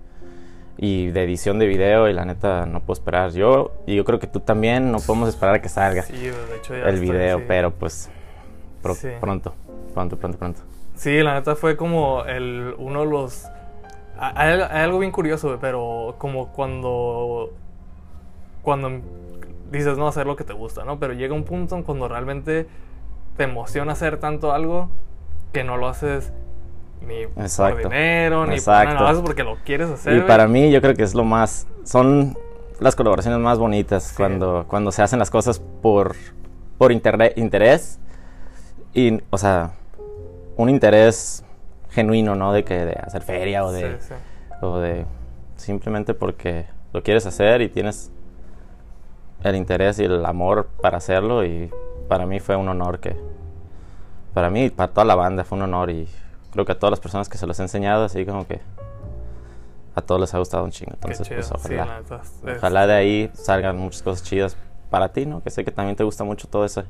y, 0.78 1.04
y 1.06 1.10
de 1.12 1.22
edición 1.24 1.58
de 1.58 1.66
video, 1.66 2.08
y 2.08 2.12
la 2.12 2.24
neta 2.24 2.66
no 2.66 2.80
puedo 2.80 2.98
esperar. 2.98 3.30
Yo, 3.32 3.72
y 3.86 3.94
yo 3.96 4.04
creo 4.04 4.18
que 4.18 4.26
tú 4.26 4.40
también, 4.40 4.90
no 4.92 4.98
podemos 4.98 5.28
esperar 5.30 5.54
a 5.54 5.62
que 5.62 5.68
salga 5.68 6.02
Sí, 6.02 6.12
de 6.18 6.30
hecho 6.58 6.74
ya 6.74 6.82
el 6.88 6.94
estoy 6.96 7.10
video, 7.10 7.36
así. 7.38 7.44
pero 7.48 7.70
pues 7.70 8.10
pro- 8.82 8.94
Sí. 8.94 9.08
pronto, 9.20 9.54
pronto, 9.94 10.18
pronto, 10.18 10.38
pronto. 10.38 10.60
Sí, 10.96 11.22
la 11.22 11.34
neta 11.34 11.56
fue 11.56 11.76
como 11.76 12.24
el, 12.24 12.74
uno 12.78 13.00
de 13.00 13.06
los... 13.06 13.46
ha- 14.18 14.32
Hay, 14.36 14.60
hay 14.60 14.82
algo 14.84 14.98
bien 14.98 15.12
curioso, 15.12 15.56
pero 15.60 16.16
como 16.18 16.52
cuando... 16.52 17.52
Cuando 18.62 19.00
dices 19.70 19.98
no 19.98 20.06
hacer 20.08 20.26
lo 20.26 20.36
que 20.36 20.44
te 20.44 20.52
gusta, 20.52 20.84
¿no? 20.84 20.98
Pero 20.98 21.12
llega 21.12 21.34
un 21.34 21.44
punto 21.44 21.76
en 21.76 21.82
cuando 21.82 22.08
realmente 22.08 22.66
te 23.36 23.44
emociona 23.44 23.92
hacer 23.92 24.18
tanto 24.18 24.52
algo 24.52 24.88
que 25.52 25.64
no 25.64 25.76
lo 25.76 25.88
haces 25.88 26.32
ni 27.06 27.26
por 27.26 27.42
Exacto. 27.44 27.88
dinero, 27.88 28.40
ni 28.42 28.46
por 28.46 28.54
Exacto. 28.54 28.94
nada, 28.94 29.00
lo 29.02 29.08
haces 29.08 29.22
porque 29.22 29.44
lo 29.44 29.56
quieres 29.64 29.90
hacer. 29.90 30.16
Y 30.16 30.20
para 30.22 30.46
mí 30.48 30.70
yo 30.70 30.80
creo 30.80 30.94
que 30.94 31.02
es 31.02 31.14
lo 31.14 31.24
más, 31.24 31.66
son 31.84 32.36
las 32.80 32.96
colaboraciones 32.96 33.40
más 33.40 33.58
bonitas 33.58 34.04
Sí. 34.04 34.14
cuando, 34.16 34.64
cuando 34.68 34.90
se 34.92 35.02
hacen 35.02 35.18
las 35.18 35.30
cosas 35.30 35.60
por, 35.60 36.14
por 36.78 36.92
interés 36.92 37.98
y, 38.92 39.20
o 39.30 39.38
sea, 39.38 39.72
un 40.56 40.68
interés 40.68 41.44
genuino, 41.90 42.34
¿no? 42.34 42.52
De 42.52 42.64
que 42.64 42.84
de 42.84 42.92
hacer 42.94 43.22
feria 43.22 43.64
o 43.64 43.72
de, 43.72 43.98
Sí, 44.00 44.08
sí. 44.08 44.14
o 44.60 44.78
de 44.78 45.06
simplemente 45.56 46.14
porque 46.14 46.66
lo 46.92 47.02
quieres 47.02 47.26
hacer 47.26 47.60
y 47.62 47.68
tienes 47.68 48.10
el 49.42 49.56
interés 49.56 49.98
y 49.98 50.04
el 50.04 50.24
amor 50.24 50.68
para 50.80 50.98
hacerlo 50.98 51.44
y 51.44 51.70
para 52.08 52.26
mí 52.26 52.40
fue 52.40 52.56
un 52.56 52.68
honor 52.68 52.98
que 52.98 53.16
para 54.32 54.50
mí 54.50 54.64
y 54.64 54.70
para 54.70 54.92
toda 54.92 55.04
la 55.04 55.14
banda 55.14 55.44
fue 55.44 55.56
un 55.58 55.62
honor 55.64 55.90
y 55.90 56.08
creo 56.54 56.64
que 56.64 56.72
a 56.72 56.78
todas 56.78 56.92
las 56.92 57.00
personas 57.00 57.28
que 57.28 57.36
se 57.36 57.46
los 57.46 57.58
he 57.58 57.62
enseñado 57.62 58.04
así 58.04 58.24
como 58.24 58.46
que 58.46 58.60
a 59.94 60.00
todos 60.00 60.20
les 60.20 60.32
ha 60.34 60.38
gustado 60.38 60.64
un 60.64 60.70
chingo 60.70 60.92
entonces 60.94 61.28
pues 61.28 61.46
Sí, 61.46 61.52
ojalá. 61.54 61.84
la 61.84 62.00
neta, 62.00 62.20
es- 62.22 62.56
ojalá 62.56 62.86
de 62.86 62.94
ahí 62.94 63.30
salgan 63.34 63.76
muchas 63.76 64.02
cosas 64.02 64.22
chidas 64.22 64.56
para 64.90 65.10
ti 65.12 65.26
no 65.26 65.42
que 65.42 65.50
sé 65.50 65.64
que 65.64 65.70
también 65.70 65.94
te 65.96 66.04
gusta 66.04 66.24
mucho 66.24 66.48
todo 66.48 66.64
ese 66.64 66.84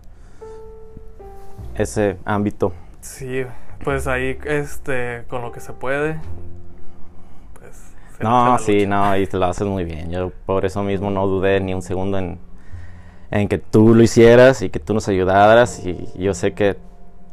ese 1.76 2.16
ámbito. 2.25 2.73
Sí, 3.00 3.44
pues 3.83 4.06
ahí, 4.06 4.38
este, 4.44 5.25
con 5.28 5.42
lo 5.42 5.50
que 5.52 5.61
se 5.61 5.73
puede, 5.73 6.21
pues... 7.59 7.92
se 8.16 8.23
No, 8.23 8.59
sí, 8.59 8.87
no, 8.87 9.16
y 9.16 9.26
te 9.26 9.37
lo 9.37 9.47
haces 9.47 9.66
muy 9.66 9.85
bien. 9.85 10.11
Yo 10.11 10.30
por 10.47 10.64
eso 10.64 10.83
mismo 10.83 11.11
no 11.11 11.26
dudé 11.26 11.61
ni 11.61 11.75
un 11.75 11.83
segundo 11.83 12.18
en, 12.18 12.38
en 13.30 13.49
que 13.49 13.59
tú 13.59 13.94
lo 13.94 14.02
hicieras 14.02 14.62
y 14.62 14.71
que 14.71 14.78
tú 14.78 14.94
nos 14.94 15.09
ayudaras 15.09 15.85
y 15.85 16.09
yo 16.16 16.33
sé 16.35 16.54
que 16.54 16.76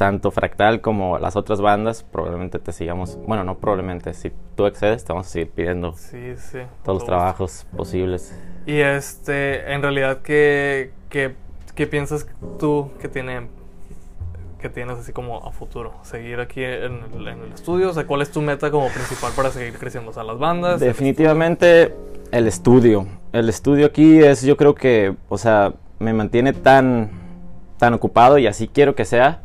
tanto 0.02 0.32
Fractal 0.32 0.82
como 0.82 1.20
las 1.20 1.36
otras 1.36 1.62
bandas 1.62 2.02
probablemente 2.02 2.58
te 2.58 2.72
sigamos, 2.72 3.20
bueno, 3.28 3.44
no 3.44 3.60
probablemente, 3.60 4.16
si 4.16 4.32
tú 4.56 4.66
accedes 4.66 5.06
te 5.06 5.14
vamos 5.14 5.28
a 5.28 5.30
seguir 5.30 5.52
pidiendo 5.52 5.94
Sí, 5.94 6.34
sí. 6.38 6.58
todos 6.84 7.02
los 7.02 7.06
trabajos 7.06 7.68
posibles. 7.78 8.36
Y 8.66 8.80
este, 8.80 9.72
en 9.72 9.84
realidad, 9.84 10.24
¿qué, 10.24 10.90
qué, 11.10 11.36
qué 11.76 11.86
piensas 11.86 12.26
tú 12.58 12.90
que 13.00 13.10
tiene 13.10 13.48
que 14.60 14.70
tienes 14.70 14.98
así 14.98 15.14
como 15.14 15.48
a 15.48 15.52
futuro? 15.52 15.94
¿Seguir 16.02 16.40
aquí 16.40 16.64
en 16.64 17.04
el, 17.16 17.28
en 17.28 17.44
el 17.44 17.54
estudio? 17.54 17.92
O 17.92 17.94
sea, 17.94 18.08
¿cuál 18.08 18.24
es 18.24 18.32
tu 18.32 18.42
meta 18.42 18.72
como 18.72 18.88
principal 18.88 19.32
para 19.36 19.52
seguir 19.52 19.74
creciendo? 19.78 20.10
O 20.10 20.14
sea, 20.16 20.24
las 20.24 20.40
bandas. 20.40 20.80
Definitivamente 20.80 21.94
el 22.32 22.48
estudio. 22.48 23.06
El 23.34 23.50
estudio 23.50 23.86
aquí 23.86 24.18
es, 24.18 24.42
yo 24.42 24.58
creo 24.58 24.74
que, 24.74 25.16
o 25.30 25.38
sea, 25.38 25.74
me 26.00 26.12
mantiene 26.12 26.54
tan, 26.54 27.12
tan 27.78 27.94
ocupado 27.94 28.40
y 28.40 28.48
así 28.48 28.68
quiero 28.68 28.96
que 28.96 29.06
sea, 29.06 29.42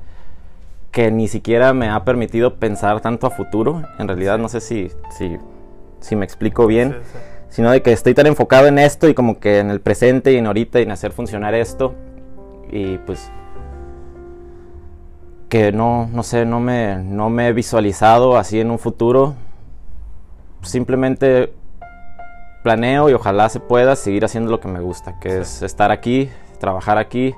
que 0.97 1.11
ni 1.11 1.29
siquiera 1.29 1.75
me 1.75 1.91
ha 1.91 2.05
permitido 2.07 2.55
pensar 2.55 3.03
tanto 3.03 3.26
a 3.26 3.31
futuro. 3.31 3.83
En 3.99 4.09
realidad, 4.09 4.38
no 4.38 4.49
sé 4.49 4.62
si, 4.62 4.91
si, 5.11 5.37
si 6.00 6.17
me 6.17 6.25
explico 6.25 6.67
bien. 6.67 6.93
Sí, 7.03 7.11
sí. 7.12 7.19
Sino 7.50 7.71
de 7.71 7.83
que 7.83 7.93
estoy 7.93 8.15
tan 8.15 8.26
enfocado 8.26 8.67
en 8.67 8.79
esto 8.79 9.07
y 9.07 9.12
como 9.12 9.38
que 9.38 9.59
en 9.59 9.71
el 9.71 9.83
presente 9.83 10.33
y 10.33 10.38
en 10.38 10.47
ahorita 10.47 10.81
y 10.81 10.85
en 10.85 10.91
hacer 10.93 11.12
funcionar 11.12 11.53
esto. 11.55 11.93
Y 12.73 12.97
pues 12.97 13.31
que 15.50 15.71
no, 15.71 16.09
no 16.11 16.23
sé, 16.23 16.47
no 16.47 16.61
me, 16.61 16.97
no 16.97 17.29
me 17.29 17.49
he 17.49 17.53
visualizado 17.53 18.38
así 18.38 18.59
en 18.59 18.71
un 18.71 18.79
futuro. 18.79 19.35
Simplemente 20.62 21.53
planeo 22.62 23.11
y 23.11 23.12
ojalá 23.12 23.50
se 23.50 23.61
pueda 23.61 23.97
seguir 23.97 24.25
haciendo 24.25 24.50
lo 24.50 24.61
que 24.61 24.69
me 24.69 24.81
gusta, 24.81 25.21
que 25.21 25.29
Sí. 25.31 25.37
es 25.37 25.62
estar 25.62 25.91
aquí, 25.91 26.31
trabajar 26.59 26.97
aquí 26.97 27.35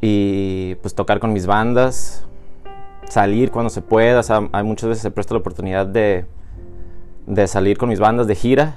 y 0.00 0.74
pues 0.76 0.94
tocar 0.94 1.20
con 1.20 1.34
mis 1.34 1.46
bandas, 1.46 2.26
salir 3.12 3.50
cuando 3.50 3.68
se 3.70 3.82
pueda. 3.82 4.20
O 4.20 4.22
sea, 4.22 4.48
hay 4.52 4.64
muchas 4.64 4.88
veces 4.88 5.02
se 5.02 5.10
presta 5.10 5.34
la 5.34 5.40
oportunidad 5.40 5.86
de, 5.86 6.24
de 7.26 7.46
salir 7.46 7.76
con 7.76 7.90
mis 7.90 8.00
bandas 8.00 8.26
de 8.26 8.34
gira 8.34 8.76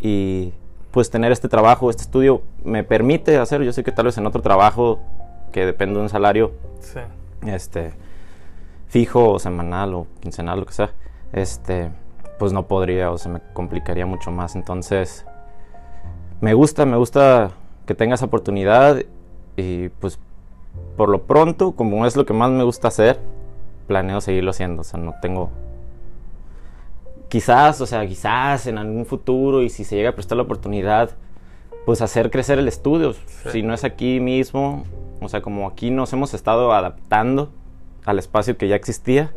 y 0.00 0.52
pues 0.92 1.10
tener 1.10 1.32
este 1.32 1.48
trabajo, 1.48 1.90
este 1.90 2.02
estudio 2.02 2.42
me 2.64 2.84
permite 2.84 3.38
hacer. 3.38 3.62
Yo 3.62 3.72
sé 3.72 3.82
que 3.82 3.92
tal 3.92 4.06
vez 4.06 4.18
en 4.18 4.26
otro 4.26 4.42
trabajo 4.42 5.00
que 5.50 5.66
depende 5.66 5.96
de 5.96 6.02
un 6.02 6.08
salario 6.08 6.52
Sí. 6.80 6.98
este 7.46 7.92
fijo 8.88 9.30
o 9.30 9.38
semanal 9.38 9.94
o 9.94 10.06
quincenal 10.20 10.60
lo 10.60 10.66
que 10.66 10.72
sea 10.72 10.90
este 11.32 11.90
pues 12.38 12.52
no 12.52 12.66
podría 12.66 13.10
o 13.10 13.18
se 13.18 13.28
me 13.28 13.40
complicaría 13.52 14.04
mucho 14.04 14.30
más 14.30 14.54
entonces 14.56 15.24
me 16.40 16.54
gusta 16.54 16.84
me 16.86 16.96
gusta 16.96 17.50
que 17.86 17.94
tenga 17.94 18.14
esa 18.16 18.26
oportunidad 18.26 19.02
y 19.56 19.88
pues 19.90 20.18
por 20.96 21.08
lo 21.08 21.22
pronto 21.22 21.72
como 21.72 22.04
es 22.06 22.16
lo 22.16 22.26
que 22.26 22.32
más 22.32 22.50
me 22.50 22.64
gusta 22.64 22.88
hacer 22.88 23.18
planeo 23.86 24.20
seguirlo 24.20 24.50
haciendo 24.50 24.80
o 24.82 24.84
sea 24.84 24.98
no 25.00 25.14
tengo 25.20 25.50
quizás 27.28 27.80
o 27.80 27.86
sea 27.86 28.06
quizás 28.06 28.66
en 28.66 28.78
algún 28.78 29.06
futuro 29.06 29.62
y 29.62 29.70
si 29.70 29.84
se 29.84 29.96
llega 29.96 30.10
a 30.10 30.14
prestar 30.14 30.36
la 30.36 30.42
oportunidad 30.44 31.10
pues 31.86 32.00
hacer 32.00 32.30
crecer 32.30 32.60
el 32.60 32.68
estudio. 32.68 33.12
Si 33.50 33.62
no 33.62 33.74
es 33.74 33.82
aquí 33.84 34.20
mismo 34.20 34.84
o 35.20 35.28
sea 35.28 35.40
como 35.42 35.66
aquí 35.66 35.90
nos 35.90 36.12
hemos 36.12 36.34
estado 36.34 36.72
adaptando 36.72 37.50
al 38.04 38.18
espacio 38.18 38.56
que 38.56 38.68
ya 38.68 38.76
existía 38.76 39.32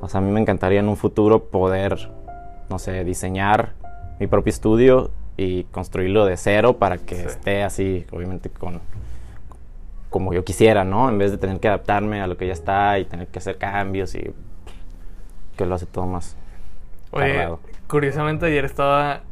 o 0.00 0.08
sea, 0.08 0.20
a 0.20 0.22
mí 0.24 0.30
me 0.30 0.40
encantaría 0.40 0.78
en 0.78 0.88
un 0.88 0.96
futuro 0.96 1.44
poder, 1.44 2.08
no 2.70 2.78
sé, 2.78 3.02
diseñar 3.04 3.72
mi 4.20 4.28
propio 4.28 4.50
estudio 4.50 5.10
y 5.36 5.64
construirlo 5.64 6.24
de 6.24 6.36
cero 6.36 6.78
para 6.78 6.98
que 6.98 7.16
Sí. 7.16 7.22
esté 7.26 7.62
así, 7.64 8.06
obviamente 8.12 8.48
con 8.48 8.80
como 10.10 10.32
yo 10.32 10.44
quisiera, 10.44 10.84
¿no? 10.84 11.08
En 11.08 11.18
vez 11.18 11.30
de 11.30 11.38
tener 11.38 11.60
que 11.60 11.68
adaptarme 11.68 12.20
a 12.22 12.26
lo 12.26 12.36
que 12.36 12.46
ya 12.46 12.52
está 12.52 12.98
y 12.98 13.04
tener 13.04 13.28
que 13.28 13.38
hacer 13.38 13.58
cambios 13.58 14.14
y 14.14 14.32
que 15.56 15.66
lo 15.66 15.74
hace 15.74 15.86
todo 15.86 16.06
más. 16.06 16.36
Oye, 17.10 17.34
Tardado. 17.34 17.60
curiosamente 17.86 18.46
ayer 18.46 18.64
estaba, 18.64 19.22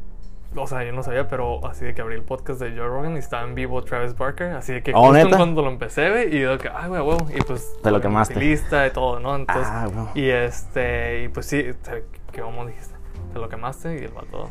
o 0.55 0.67
sea, 0.67 0.83
yo 0.83 0.91
no 0.93 1.03
sabía, 1.03 1.27
pero 1.27 1.65
así 1.67 1.85
de 1.85 1.93
que 1.93 2.01
abrí 2.01 2.15
el 2.15 2.23
podcast 2.23 2.59
de 2.59 2.71
Joe 2.71 2.87
Rogan 2.87 3.15
y 3.15 3.19
estaba 3.19 3.43
en 3.43 3.55
vivo 3.55 3.83
Travis 3.83 4.15
Barker, 4.17 4.51
así 4.53 4.73
de 4.73 4.83
que 4.83 4.91
Oh, 4.95 5.07
justo 5.09 5.13
¿neta? 5.13 5.37
cuando 5.37 5.61
lo 5.61 5.69
empecé, 5.69 6.29
y 6.31 6.39
yo 6.41 6.57
que, 6.57 6.69
ay, 6.69 6.89
güey, 6.89 7.01
huevo, 7.01 7.27
y 7.35 7.39
pues... 7.41 7.75
Te 7.81 7.91
lo 7.91 8.01
quemaste. 8.01 8.35
Lista 8.39 8.85
y 8.87 8.91
todo, 8.91 9.19
¿no? 9.19 9.35
Entonces, 9.35 9.67
Ah, 9.69 9.85
bueno. 9.87 10.09
y 10.15 10.27
este, 10.29 11.23
y 11.23 11.27
pues 11.29 11.45
sí, 11.45 11.63
te, 11.83 12.03
¿qué 12.31 12.41
como 12.41 12.65
dijiste? 12.65 12.95
Te 13.33 13.39
lo 13.39 13.47
quemaste 13.49 13.99
y 14.01 14.03
el 14.05 14.11
vato... 14.11 14.43
o 14.43 14.49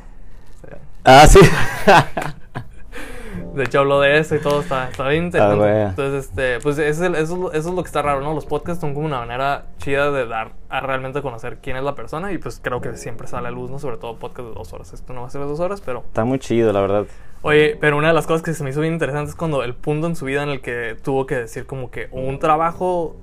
sea, 0.69 0.79
Ah, 1.05 1.27
sí. 1.27 1.41
De 3.55 3.65
hecho, 3.65 3.81
habló 3.81 4.01
de 4.01 4.19
eso 4.19 4.35
y 4.35 4.39
todo, 4.41 4.61
está, 4.61 4.89
está 4.91 5.09
bien. 5.09 5.31
Ah. 5.35 5.89
Entonces, 5.91 6.27
este, 6.27 6.61
pues 6.61 6.79
ese 6.79 6.91
es 6.91 7.01
el- 7.01 7.15
eso, 7.15 7.35
es 7.35 7.41
lo- 7.41 7.53
eso 7.53 7.69
es 7.71 7.75
lo 7.75 7.83
que 7.83 7.87
está 7.87 8.03
raro, 8.03 8.21
¿no? 8.21 8.35
Los 8.35 8.45
podcasts 8.47 8.81
son 8.81 8.95
como 8.95 9.07
una 9.07 9.19
manera 9.21 9.67
chida 9.79 10.11
de 10.11 10.27
dar 10.27 10.53
a 10.69 10.81
realmente 10.81 11.23
conocer 11.23 11.59
quién 11.63 11.77
es 11.77 11.83
la 11.85 11.95
persona 11.95 12.33
y 12.33 12.39
pues 12.39 12.61
creo 12.63 12.81
que 12.81 12.97
siempre 12.97 13.27
sale 13.27 13.49
a 13.49 13.51
luz, 13.51 13.71
¿no? 13.71 13.79
Sobre 13.79 13.97
todo 13.97 14.17
podcast 14.17 14.49
de 14.49 14.55
dos 14.55 14.73
horas. 14.73 14.93
Esto 14.93 15.13
no 15.13 15.23
va 15.23 15.27
a 15.29 15.31
ser 15.31 15.41
de 15.43 15.47
dos 15.47 15.61
horas, 15.61 15.81
pero... 15.81 16.01
Está 16.07 16.25
muy 16.25 16.39
chido, 16.39 16.73
la 16.73 16.81
verdad. 16.81 17.07
Oye, 17.43 17.77
pero 17.81 17.97
una 17.97 18.09
de 18.09 18.15
las 18.15 18.27
cosas 18.27 18.43
que 18.43 18.53
se 18.55 18.65
me 18.65 18.71
hizo 18.71 18.81
bien 18.81 18.95
interesante 18.95 19.31
es 19.31 19.37
cuando 19.37 19.63
el 19.63 19.75
punto 19.75 20.07
en 20.07 20.17
su 20.17 20.25
vida 20.25 20.43
en 20.43 20.49
el 20.49 20.61
que 20.61 20.97
tuvo 21.03 21.27
que 21.27 21.37
decir 21.37 21.67
como 21.67 21.91
que 21.91 22.09
un 22.11 22.39
trabajo 22.39 23.17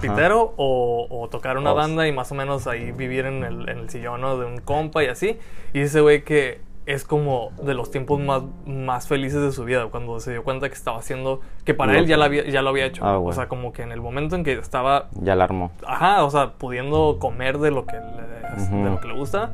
pitero 0.00 0.54
o, 0.56 1.06
o 1.10 1.28
tocar 1.28 1.58
una 1.58 1.72
banda 1.72 2.08
y 2.08 2.12
más 2.12 2.32
o 2.32 2.34
menos 2.34 2.66
ahí 2.66 2.92
vivir 2.92 3.26
en 3.26 3.44
el, 3.44 3.68
en 3.68 3.78
el 3.80 3.90
sillón 3.90 4.20
¿no? 4.22 4.38
de 4.38 4.46
un 4.46 4.58
compa 4.58 5.04
y 5.04 5.08
así. 5.08 5.38
Y 5.72 5.80
ese 5.80 6.00
güey 6.00 6.22
que 6.24 6.60
es 6.86 7.04
como 7.04 7.50
de 7.62 7.74
los 7.74 7.90
tiempos 7.90 8.18
más, 8.20 8.42
más 8.66 9.06
felices 9.06 9.40
de 9.42 9.52
su 9.52 9.64
vida, 9.64 9.86
cuando 9.90 10.18
se 10.18 10.32
dio 10.32 10.42
cuenta 10.42 10.68
que 10.68 10.74
estaba 10.74 10.98
haciendo, 10.98 11.40
que 11.64 11.74
para 11.74 11.96
él 11.98 12.06
ya 12.06 12.16
lo 12.16 12.24
había, 12.24 12.44
ya 12.48 12.62
lo 12.62 12.70
había 12.70 12.86
hecho. 12.86 13.04
Ah, 13.04 13.18
O 13.18 13.32
sea, 13.32 13.48
como 13.48 13.72
que 13.72 13.82
en 13.82 13.92
el 13.92 14.00
momento 14.00 14.34
en 14.34 14.42
que 14.44 14.52
estaba 14.54 15.08
Ya 15.20 15.36
la 15.36 15.44
armó. 15.44 15.70
Ajá, 15.86 16.24
o 16.24 16.30
sea, 16.30 16.54
pudiendo 16.54 17.18
comer 17.20 17.58
de 17.58 17.70
lo 17.70 17.86
que 17.86 17.96
le, 17.96 18.76
de 18.82 18.90
lo 18.90 19.00
que 19.00 19.08
le 19.08 19.14
gusta. 19.14 19.52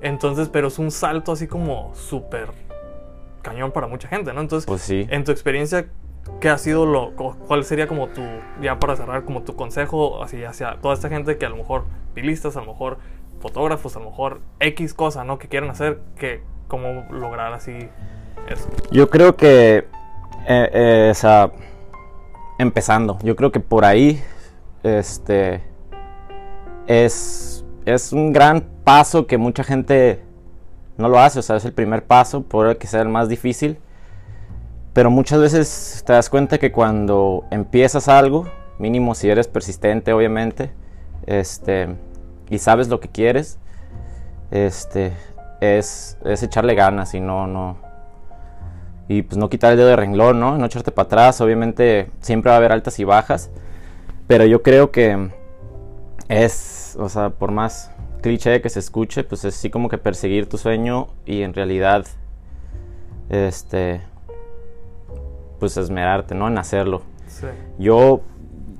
Entonces, 0.00 0.48
pero 0.48 0.68
es 0.68 0.78
un 0.78 0.90
salto 0.90 1.32
así 1.32 1.46
como 1.46 1.94
súper 1.94 2.48
cañón 3.42 3.72
para 3.72 3.86
mucha 3.86 4.08
gente, 4.08 4.32
¿no? 4.32 4.40
Entonces, 4.40 4.66
Pues 4.66 4.80
sí. 4.82 5.06
en 5.10 5.24
tu 5.24 5.32
experiencia, 5.32 5.86
¿qué 6.40 6.48
ha 6.48 6.56
sido 6.58 6.86
lo, 6.86 7.14
cu- 7.16 7.34
cuál 7.46 7.64
sería 7.64 7.86
como 7.88 8.08
tu, 8.08 8.22
ya 8.62 8.78
para 8.78 8.96
cerrar, 8.96 9.24
como 9.24 9.42
tu 9.42 9.56
consejo 9.56 10.22
así 10.22 10.42
hacia 10.44 10.76
toda 10.80 10.94
esta 10.94 11.08
gente 11.08 11.36
que 11.36 11.46
a 11.46 11.50
lo 11.50 11.56
mejor 11.56 11.84
pilistas, 12.14 12.56
a 12.56 12.60
lo 12.60 12.66
mejor 12.66 12.98
fotógrafos, 13.40 13.96
a 13.96 13.98
lo 14.00 14.06
mejor 14.06 14.40
X 14.60 14.94
cosa, 14.94 15.24
¿no? 15.24 15.38
Que 15.38 15.48
quieren 15.48 15.70
hacer, 15.70 16.00
que 16.18 16.42
cómo 16.70 17.04
lograr 17.10 17.52
así 17.52 17.90
eso. 18.48 18.68
Yo 18.90 19.10
creo 19.10 19.36
que, 19.36 19.88
eh, 20.46 20.70
eh, 20.72 21.08
o 21.10 21.14
sea, 21.14 21.50
empezando, 22.58 23.18
yo 23.22 23.36
creo 23.36 23.52
que 23.52 23.60
por 23.60 23.84
ahí, 23.84 24.22
este, 24.82 25.62
es, 26.86 27.64
es 27.84 28.12
un 28.12 28.32
gran 28.32 28.62
paso 28.84 29.26
que 29.26 29.36
mucha 29.36 29.64
gente 29.64 30.22
no 30.96 31.08
lo 31.08 31.18
hace, 31.18 31.40
o 31.40 31.42
sea, 31.42 31.56
es 31.56 31.64
el 31.64 31.72
primer 31.72 32.04
paso, 32.04 32.42
puede 32.42 32.78
que 32.78 32.86
sea 32.86 33.02
el 33.02 33.08
más 33.08 33.28
difícil, 33.28 33.78
pero 34.92 35.10
muchas 35.10 35.40
veces 35.40 36.02
te 36.06 36.12
das 36.12 36.30
cuenta 36.30 36.58
que 36.58 36.72
cuando 36.72 37.44
empiezas 37.50 38.08
algo, 38.08 38.46
mínimo 38.78 39.14
si 39.14 39.28
eres 39.28 39.48
persistente, 39.48 40.12
obviamente, 40.12 40.70
este, 41.26 41.96
y 42.48 42.58
sabes 42.58 42.88
lo 42.88 43.00
que 43.00 43.08
quieres, 43.08 43.58
este, 44.50 45.12
es, 45.60 46.18
es 46.24 46.42
echarle 46.42 46.74
ganas 46.74 47.14
y 47.14 47.20
no, 47.20 47.46
no, 47.46 47.76
y 49.08 49.22
pues 49.22 49.38
no 49.38 49.50
quitar 49.50 49.72
el 49.72 49.78
dedo 49.78 49.88
de 49.88 49.96
renglón, 49.96 50.38
¿no? 50.40 50.56
No 50.56 50.66
echarte 50.66 50.92
para 50.92 51.06
atrás, 51.06 51.40
obviamente 51.40 52.10
siempre 52.20 52.50
va 52.50 52.54
a 52.54 52.58
haber 52.58 52.72
altas 52.72 52.98
y 53.00 53.04
bajas, 53.04 53.50
pero 54.26 54.44
yo 54.44 54.62
creo 54.62 54.90
que 54.90 55.30
es, 56.28 56.96
o 56.98 57.08
sea, 57.08 57.30
por 57.30 57.50
más 57.50 57.90
cliché 58.22 58.60
que 58.60 58.68
se 58.68 58.78
escuche, 58.78 59.24
pues 59.24 59.44
es 59.44 59.56
así 59.56 59.70
como 59.70 59.88
que 59.88 59.98
perseguir 59.98 60.48
tu 60.48 60.58
sueño 60.58 61.08
y 61.26 61.42
en 61.42 61.54
realidad, 61.54 62.06
este, 63.28 64.00
pues 65.58 65.76
esmerarte, 65.76 66.34
¿no? 66.34 66.48
En 66.48 66.58
hacerlo. 66.58 67.02
Sí. 67.26 67.46
Yo 67.78 68.20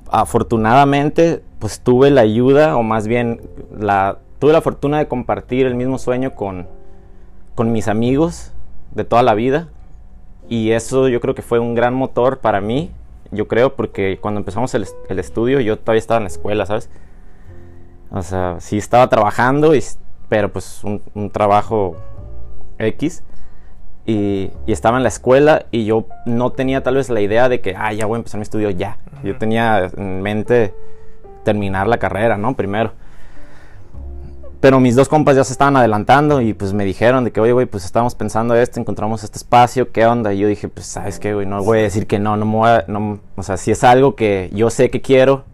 afortunadamente 0.09 1.41
pues 1.59 1.79
tuve 1.79 2.11
la 2.11 2.21
ayuda 2.21 2.75
o 2.75 2.83
más 2.83 3.07
bien 3.07 3.41
la 3.77 4.17
tuve 4.41 4.51
la 4.51 4.61
fortuna 4.61 4.97
de 4.97 5.07
compartir 5.07 5.65
el 5.65 5.75
mismo 5.75 5.97
sueño 5.97 6.35
con 6.35 6.67
con 7.55 7.71
mis 7.71 7.87
amigos 7.87 8.51
de 8.93 9.03
toda 9.05 9.23
la 9.23 9.33
vida 9.35 9.69
y 10.49 10.71
eso 10.71 11.07
yo 11.07 11.21
creo 11.21 11.35
que 11.35 11.41
fue 11.43 11.59
un 11.59 11.75
gran 11.75 11.93
motor 11.93 12.39
para 12.39 12.59
mí 12.59 12.91
yo 13.31 13.47
creo 13.47 13.75
porque 13.75 14.17
cuando 14.19 14.39
empezamos 14.39 14.73
el, 14.75 14.83
est- 14.83 14.97
el 15.09 15.19
estudio 15.19 15.61
yo 15.61 15.77
todavía 15.79 15.99
estaba 15.99 16.17
en 16.17 16.23
la 16.23 16.29
escuela 16.29 16.65
sabes 16.65 16.89
o 18.09 18.21
sea 18.21 18.57
sí 18.59 18.77
estaba 18.77 19.07
trabajando 19.07 19.75
y 19.75 19.83
pero 20.27 20.51
pues 20.51 20.83
un, 20.83 21.01
un 21.13 21.29
trabajo 21.29 21.95
X 22.79 23.23
y, 24.05 24.49
y 24.65 24.71
estaba 24.71 24.97
en 24.97 25.03
la 25.03 25.09
escuela 25.09 25.65
y 25.71 25.85
yo 25.85 26.07
no 26.25 26.51
tenía 26.51 26.81
tal 26.83 26.95
vez 26.95 27.09
la 27.09 27.21
idea 27.21 27.49
de 27.49 27.61
que, 27.61 27.75
ah, 27.77 27.93
ya 27.93 28.05
voy 28.07 28.15
a 28.15 28.17
empezar 28.19 28.39
mi 28.39 28.43
estudio 28.43 28.71
ya. 28.71 28.97
Yo 29.23 29.37
tenía 29.37 29.91
en 29.95 30.21
mente 30.23 30.73
terminar 31.43 31.87
la 31.87 31.97
carrera, 31.99 32.37
¿no? 32.37 32.55
Primero. 32.55 32.93
Pero 34.61 34.79
mis 34.79 34.95
dos 34.95 35.09
compas 35.09 35.35
ya 35.35 35.43
se 35.43 35.53
estaban 35.53 35.75
adelantando 35.75 36.39
y 36.39 36.53
pues 36.53 36.71
me 36.71 36.85
dijeron 36.85 37.23
de 37.23 37.31
que, 37.31 37.41
oye, 37.41 37.51
güey, 37.51 37.65
pues 37.65 37.83
estábamos 37.83 38.13
pensando 38.13 38.53
esto, 38.53 38.79
encontramos 38.79 39.23
este 39.23 39.39
espacio, 39.39 39.91
¿qué 39.91 40.05
onda? 40.05 40.33
Y 40.33 40.37
yo 40.37 40.47
dije, 40.47 40.69
pues, 40.69 40.85
¿sabes 40.85 41.19
qué, 41.19 41.33
güey? 41.33 41.47
No 41.47 41.63
voy 41.63 41.79
a 41.79 41.81
decir 41.81 42.05
que 42.05 42.19
no, 42.19 42.37
no 42.37 42.45
me 42.45 42.51
voy 42.55 42.69
a, 42.69 42.85
no, 42.87 43.19
o 43.35 43.41
sea, 43.41 43.57
si 43.57 43.71
es 43.71 43.83
algo 43.83 44.15
que 44.15 44.51
yo 44.53 44.69
sé 44.69 44.91
que 44.91 45.01
quiero 45.01 45.45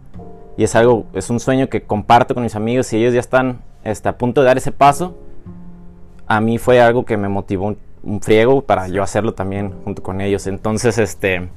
y 0.57 0.65
es 0.65 0.75
algo, 0.75 1.05
es 1.13 1.29
un 1.29 1.39
sueño 1.39 1.69
que 1.69 1.83
comparto 1.83 2.33
con 2.33 2.43
mis 2.43 2.57
amigos 2.57 2.91
y 2.91 2.97
ellos 2.97 3.13
ya 3.13 3.21
están 3.21 3.61
este, 3.85 4.09
a 4.09 4.17
punto 4.17 4.41
de 4.41 4.47
dar 4.47 4.57
ese 4.57 4.73
paso, 4.73 5.17
a 6.27 6.41
mí 6.41 6.57
fue 6.57 6.81
algo 6.81 7.05
que 7.05 7.15
me 7.15 7.29
motivó 7.29 7.67
un, 7.67 7.77
un 8.03 8.19
friego 8.19 8.61
para 8.61 8.89
yo 8.89 9.03
hacerlo 9.03 9.33
también 9.33 9.73
junto 9.85 10.03
con 10.03 10.19
ellos. 10.19 10.47
Entonces, 10.47 10.97
este, 10.97 11.47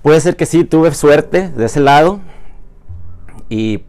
puede 0.00 0.20
ser 0.20 0.36
que 0.36 0.46
sí, 0.46 0.64
tuve 0.64 0.94
suerte 0.94 1.50
de 1.50 1.66
ese 1.66 1.80
lado 1.80 2.20
y 3.50 3.82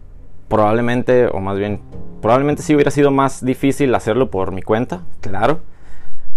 probablemente, 0.54 1.26
o 1.26 1.40
más 1.40 1.58
bien, 1.58 1.82
probablemente 2.22 2.62
sí 2.62 2.76
hubiera 2.76 2.92
sido 2.92 3.10
más 3.10 3.44
difícil 3.44 3.94
hacerlo 3.96 4.30
por 4.30 4.52
mi 4.52 4.62
cuenta, 4.62 5.02
claro. 5.20 5.62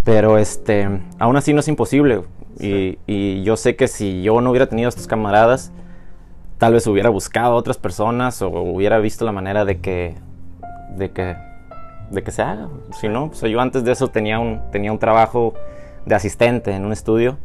Pero 0.04 0.38
este, 0.38 0.88
aún 1.18 1.36
así 1.36 1.52
no 1.52 1.60
es 1.60 1.68
imposible. 1.68 2.22
Y, 2.58 2.98
y 3.06 3.42
yo 3.42 3.58
sé 3.58 3.76
que 3.76 3.88
si 3.88 4.22
yo 4.22 4.40
no 4.40 4.50
hubiera 4.50 4.68
tenido 4.70 4.88
a 4.88 4.90
estos 4.90 5.06
camaradas, 5.06 5.70
tal 6.56 6.72
vez 6.72 6.86
hubiera 6.86 7.10
buscado 7.10 7.52
a 7.52 7.56
otras 7.56 7.76
personas 7.76 8.40
o 8.40 8.48
hubiera 8.48 8.98
visto 9.00 9.26
la 9.26 9.32
manera 9.32 9.66
de 9.66 9.80
que, 9.80 10.14
de 10.96 11.10
que, 11.10 11.36
de 12.10 12.22
que 12.22 12.30
se 12.30 12.40
haga. 12.40 12.68
Si 12.98 13.08
no, 13.08 13.28
pues 13.28 13.42
yo 13.42 13.60
antes 13.60 13.84
de 13.84 13.92
eso 13.92 14.08
tenía 14.08 14.38
un, 14.38 14.62
tenía 14.72 14.92
un 14.92 14.98
trabajo 14.98 15.52
de 16.06 16.14
asistente 16.14 16.70
en 16.70 16.86
un 16.86 16.92
estudio 16.92 17.36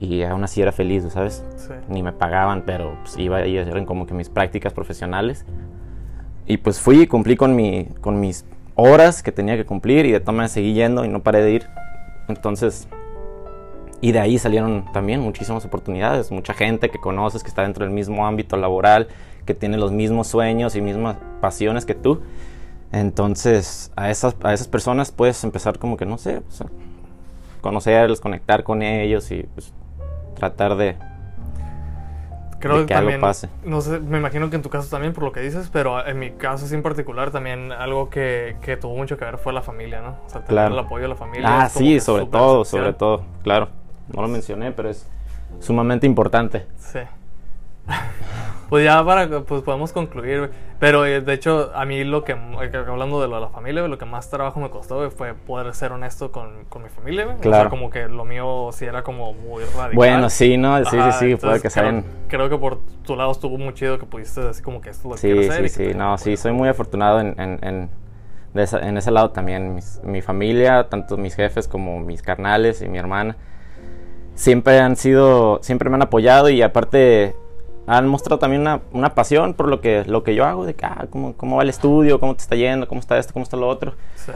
y 0.00 0.24
aún 0.24 0.42
así 0.42 0.60
era 0.60 0.72
feliz, 0.72 1.04
¿sabes? 1.10 1.44
Sí. 1.56 1.74
Ni 1.88 2.02
me 2.02 2.12
pagaban, 2.12 2.62
pero 2.66 2.96
pues 3.02 3.16
iba 3.18 3.46
y 3.46 3.56
eran 3.56 3.86
como 3.86 4.04
que 4.04 4.14
mis 4.14 4.28
prácticas 4.28 4.72
profesionales. 4.72 5.46
Y 6.46 6.58
pues 6.58 6.80
fui 6.80 7.02
y 7.02 7.06
cumplí 7.06 7.36
con, 7.36 7.56
mi, 7.56 7.86
con 8.00 8.20
mis 8.20 8.44
horas 8.74 9.22
que 9.22 9.32
tenía 9.32 9.56
que 9.56 9.64
cumplir 9.64 10.06
y 10.06 10.12
de 10.12 10.20
todas 10.20 10.34
maneras 10.34 10.52
seguí 10.52 10.74
yendo 10.74 11.04
y 11.04 11.08
no 11.08 11.22
paré 11.22 11.42
de 11.42 11.52
ir. 11.52 11.66
Entonces, 12.28 12.88
y 14.00 14.12
de 14.12 14.20
ahí 14.20 14.38
salieron 14.38 14.84
también 14.92 15.20
muchísimas 15.20 15.64
oportunidades, 15.64 16.30
mucha 16.30 16.54
gente 16.54 16.90
que 16.90 16.98
conoces 16.98 17.42
que 17.42 17.48
está 17.48 17.62
dentro 17.62 17.84
del 17.84 17.92
mismo 17.92 18.26
ámbito 18.26 18.56
laboral, 18.56 19.08
que 19.44 19.54
tiene 19.54 19.78
los 19.78 19.92
mismos 19.92 20.28
sueños 20.28 20.76
y 20.76 20.80
mismas 20.80 21.16
pasiones 21.40 21.86
que 21.86 21.94
tú. 21.94 22.20
Entonces, 22.92 23.90
a 23.96 24.10
esas, 24.10 24.36
a 24.42 24.52
esas 24.52 24.68
personas 24.68 25.10
puedes 25.10 25.42
empezar 25.44 25.78
como 25.78 25.96
que, 25.96 26.06
no 26.06 26.18
sé, 26.18 26.36
a 26.36 26.66
conocerlos, 27.60 28.20
conectar 28.20 28.62
con 28.62 28.82
ellos 28.82 29.30
y 29.32 29.44
pues, 29.54 29.72
tratar 30.34 30.76
de, 30.76 30.96
Creo 32.58 32.80
de 32.80 32.86
que 32.86 32.94
algo 32.94 33.10
pase. 33.20 33.48
no 33.64 33.80
sé, 33.80 34.00
me 34.00 34.18
imagino 34.18 34.48
que 34.50 34.56
en 34.56 34.62
tu 34.62 34.70
caso 34.70 34.88
también 34.88 35.12
por 35.12 35.24
lo 35.24 35.32
que 35.32 35.40
dices, 35.40 35.68
pero 35.72 36.04
en 36.06 36.18
mi 36.18 36.30
caso 36.32 36.66
sí 36.66 36.74
en 36.74 36.82
particular 36.82 37.30
también 37.30 37.70
algo 37.72 38.08
que, 38.10 38.56
que 38.62 38.76
tuvo 38.76 38.96
mucho 38.96 39.16
que 39.18 39.24
ver 39.24 39.38
fue 39.38 39.52
la 39.52 39.62
familia, 39.62 40.00
¿no? 40.00 40.16
O 40.26 40.28
sea, 40.28 40.40
tener 40.40 40.48
Claro. 40.48 40.74
el 40.74 40.80
apoyo 40.80 41.02
de 41.02 41.08
la 41.08 41.16
familia. 41.16 41.62
Ah, 41.62 41.68
sí, 41.68 42.00
sobre 42.00 42.26
todo, 42.26 42.62
esencial. 42.62 42.82
sobre 42.84 42.92
todo, 42.94 43.22
claro. 43.42 43.68
No 44.14 44.22
lo 44.22 44.28
mencioné, 44.28 44.72
pero 44.72 44.88
es 44.88 45.06
sumamente 45.60 46.06
importante. 46.06 46.66
Sí. 46.78 47.00
pues 48.68 48.84
ya 48.84 49.04
para, 49.04 49.28
pues 49.42 49.62
podemos 49.62 49.92
concluir. 49.92 50.50
Pero 50.78 51.06
eh, 51.06 51.22
de 51.22 51.32
hecho, 51.32 51.70
a 51.74 51.86
mí 51.86 52.04
lo 52.04 52.22
que, 52.22 52.32
eh, 52.32 52.70
hablando 52.86 53.22
de 53.22 53.28
lo 53.28 53.36
de 53.36 53.40
la 53.40 53.48
familia, 53.48 53.88
lo 53.88 53.96
que 53.96 54.04
más 54.04 54.28
trabajo 54.28 54.60
me 54.60 54.68
costó, 54.68 55.10
fue 55.10 55.32
poder 55.32 55.74
ser 55.74 55.92
honesto 55.92 56.30
con, 56.30 56.64
con 56.68 56.82
mi 56.82 56.90
familia, 56.90 57.24
güey. 57.24 57.36
O 57.36 57.40
sea, 57.42 57.50
Claro. 57.50 57.70
como 57.70 57.88
que 57.88 58.08
lo 58.08 58.26
mío 58.26 58.68
sí 58.72 58.84
era 58.84 59.02
como 59.02 59.32
muy 59.32 59.64
radical. 59.64 59.94
Bueno, 59.94 60.28
sí, 60.28 60.58
¿no? 60.58 60.76
Sí, 60.84 60.98
Ajá, 60.98 61.12
sí, 61.12 61.30
sí, 61.30 61.36
puede 61.36 61.62
que 61.62 61.70
creo, 61.70 62.04
creo 62.28 62.50
que 62.50 62.58
por 62.58 62.78
tu 63.06 63.16
lado 63.16 63.32
estuvo 63.32 63.56
muy 63.56 63.72
chido 63.72 63.98
que 63.98 64.04
pudiste 64.04 64.42
decir 64.42 64.62
como 64.62 64.82
que 64.82 64.90
esto 64.90 65.00
es 65.00 65.04
lo 65.06 65.10
que 65.12 65.20
Sí, 65.20 65.26
quiero 65.28 65.40
hacer. 65.40 65.56
sí, 65.56 65.62
que 65.62 65.68
sí, 65.86 65.92
te- 65.92 65.98
no, 65.98 66.18
sí, 66.18 66.36
soy 66.36 66.52
muy 66.52 66.68
afortunado 66.68 67.20
en, 67.20 67.40
en, 67.40 67.58
en, 67.62 67.90
de 68.52 68.62
esa- 68.62 68.86
en 68.86 68.98
ese 68.98 69.10
lado 69.10 69.30
también. 69.30 69.74
Mis- 69.76 70.02
mi 70.04 70.20
familia, 70.20 70.88
tanto 70.90 71.16
mis 71.16 71.34
jefes 71.34 71.68
como 71.68 72.00
mis 72.00 72.20
carnales 72.20 72.82
y 72.82 72.88
mi 72.90 72.98
hermana, 72.98 73.34
siempre 74.34 74.78
han 74.80 74.96
sido, 74.96 75.58
siempre 75.62 75.88
me 75.88 75.96
han 75.96 76.02
apoyado 76.02 76.50
y 76.50 76.60
aparte 76.60 77.34
han 77.86 78.08
mostrado 78.08 78.38
también 78.38 78.62
una, 78.62 78.80
una 78.92 79.14
pasión 79.14 79.54
por 79.54 79.68
lo 79.68 79.80
que, 79.80 80.04
lo 80.04 80.24
que 80.24 80.34
yo 80.34 80.44
hago, 80.44 80.64
de 80.64 80.74
que, 80.74 80.84
ah, 80.84 81.06
cómo, 81.10 81.34
cómo 81.34 81.56
va 81.56 81.62
el 81.62 81.68
estudio, 81.68 82.18
cómo 82.18 82.34
te 82.34 82.42
está 82.42 82.56
yendo, 82.56 82.88
cómo 82.88 83.00
está 83.00 83.16
esto, 83.18 83.32
cómo 83.32 83.44
está 83.44 83.56
lo 83.56 83.68
otro. 83.68 83.94
Sí. 84.16 84.32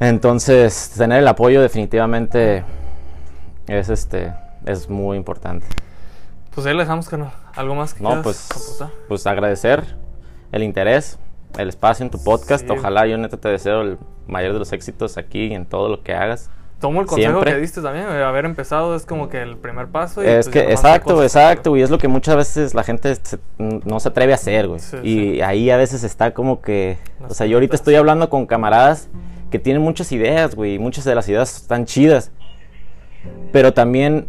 Entonces, 0.00 0.92
tener 0.96 1.20
el 1.20 1.28
apoyo 1.28 1.62
definitivamente 1.62 2.64
es, 3.66 3.88
este, 3.88 4.34
es 4.64 4.90
muy 4.90 5.16
importante. 5.16 5.66
Pues 6.54 6.66
ahí 6.66 6.74
le 6.74 6.80
dejamos, 6.80 7.08
carnal. 7.08 7.32
¿Algo 7.54 7.74
más 7.74 7.94
que 7.94 8.02
No, 8.02 8.22
pues, 8.22 8.48
pues 9.08 9.26
agradecer 9.26 9.96
el 10.52 10.62
interés, 10.62 11.18
el 11.58 11.68
espacio 11.68 12.04
en 12.04 12.10
tu 12.10 12.22
podcast. 12.22 12.66
Sí. 12.66 12.72
Ojalá 12.72 13.06
yo 13.06 13.16
neta 13.16 13.36
te 13.36 13.48
deseo 13.48 13.82
el 13.82 13.98
mayor 14.26 14.52
de 14.54 14.58
los 14.58 14.72
éxitos 14.72 15.16
aquí 15.16 15.46
y 15.46 15.54
en 15.54 15.66
todo 15.66 15.88
lo 15.88 16.02
que 16.02 16.14
hagas. 16.14 16.50
Tomo 16.80 17.00
el 17.00 17.06
consejo 17.06 17.32
siempre. 17.32 17.52
que 17.54 17.58
diste 17.60 17.80
también, 17.80 18.06
haber 18.06 18.44
empezado 18.44 18.94
es 18.96 19.06
como 19.06 19.28
que 19.30 19.40
el 19.40 19.56
primer 19.56 19.86
paso. 19.88 20.22
Y 20.22 20.26
Es 20.26 20.46
pues 20.46 20.48
que, 20.48 20.70
exacto, 20.72 21.22
exacto, 21.22 21.74
y 21.76 21.80
es 21.82 21.88
lo 21.90 21.96
que 21.96 22.06
muchas 22.08 22.36
veces 22.36 22.74
la 22.74 22.82
gente 22.84 23.14
se- 23.22 23.38
no 23.58 23.98
se 23.98 24.08
atreve 24.10 24.32
a 24.32 24.34
hacer, 24.34 24.68
güey. 24.68 24.80
Sí, 24.80 24.96
y 25.02 25.18
sí. 25.36 25.40
ahí 25.40 25.70
a 25.70 25.78
veces 25.78 26.04
está 26.04 26.34
como 26.34 26.60
que, 26.60 26.98
Las 27.20 27.30
o 27.30 27.34
sea, 27.34 27.46
yo 27.46 27.56
ahorita 27.56 27.76
estoy 27.76 27.94
hablando 27.94 28.28
con 28.28 28.44
camaradas 28.46 29.08
que 29.50 29.58
tienen 29.58 29.80
muchas 29.82 30.12
ideas, 30.12 30.54
güey, 30.54 30.74
y 30.74 30.78
muchas 30.78 31.04
de 31.04 31.14
las 31.14 31.26
ideas 31.30 31.56
están 31.56 31.86
chidas. 31.86 32.30
Pero 33.52 33.72
también 33.72 34.26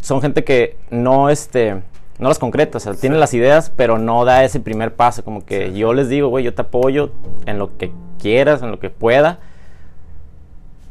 son 0.00 0.22
gente 0.22 0.42
que 0.44 0.76
no, 0.90 1.28
este, 1.28 1.82
no 2.18 2.28
las 2.28 2.38
concreta, 2.38 2.78
o 2.78 2.80
sea, 2.80 2.94
tiene 2.94 3.18
las 3.18 3.34
ideas, 3.34 3.70
pero 3.76 3.98
no 3.98 4.24
da 4.24 4.42
ese 4.44 4.58
primer 4.60 4.94
paso. 4.94 5.22
Como 5.24 5.44
que 5.44 5.66
Sí. 5.70 5.78
yo 5.78 5.92
les 5.92 6.08
digo, 6.08 6.28
güey, 6.28 6.44
yo 6.44 6.54
te 6.54 6.62
apoyo 6.62 7.10
en 7.44 7.58
lo 7.58 7.76
que 7.76 7.92
quieras, 8.20 8.62
en 8.62 8.70
lo 8.70 8.78
que 8.80 8.88
pueda. 8.90 9.38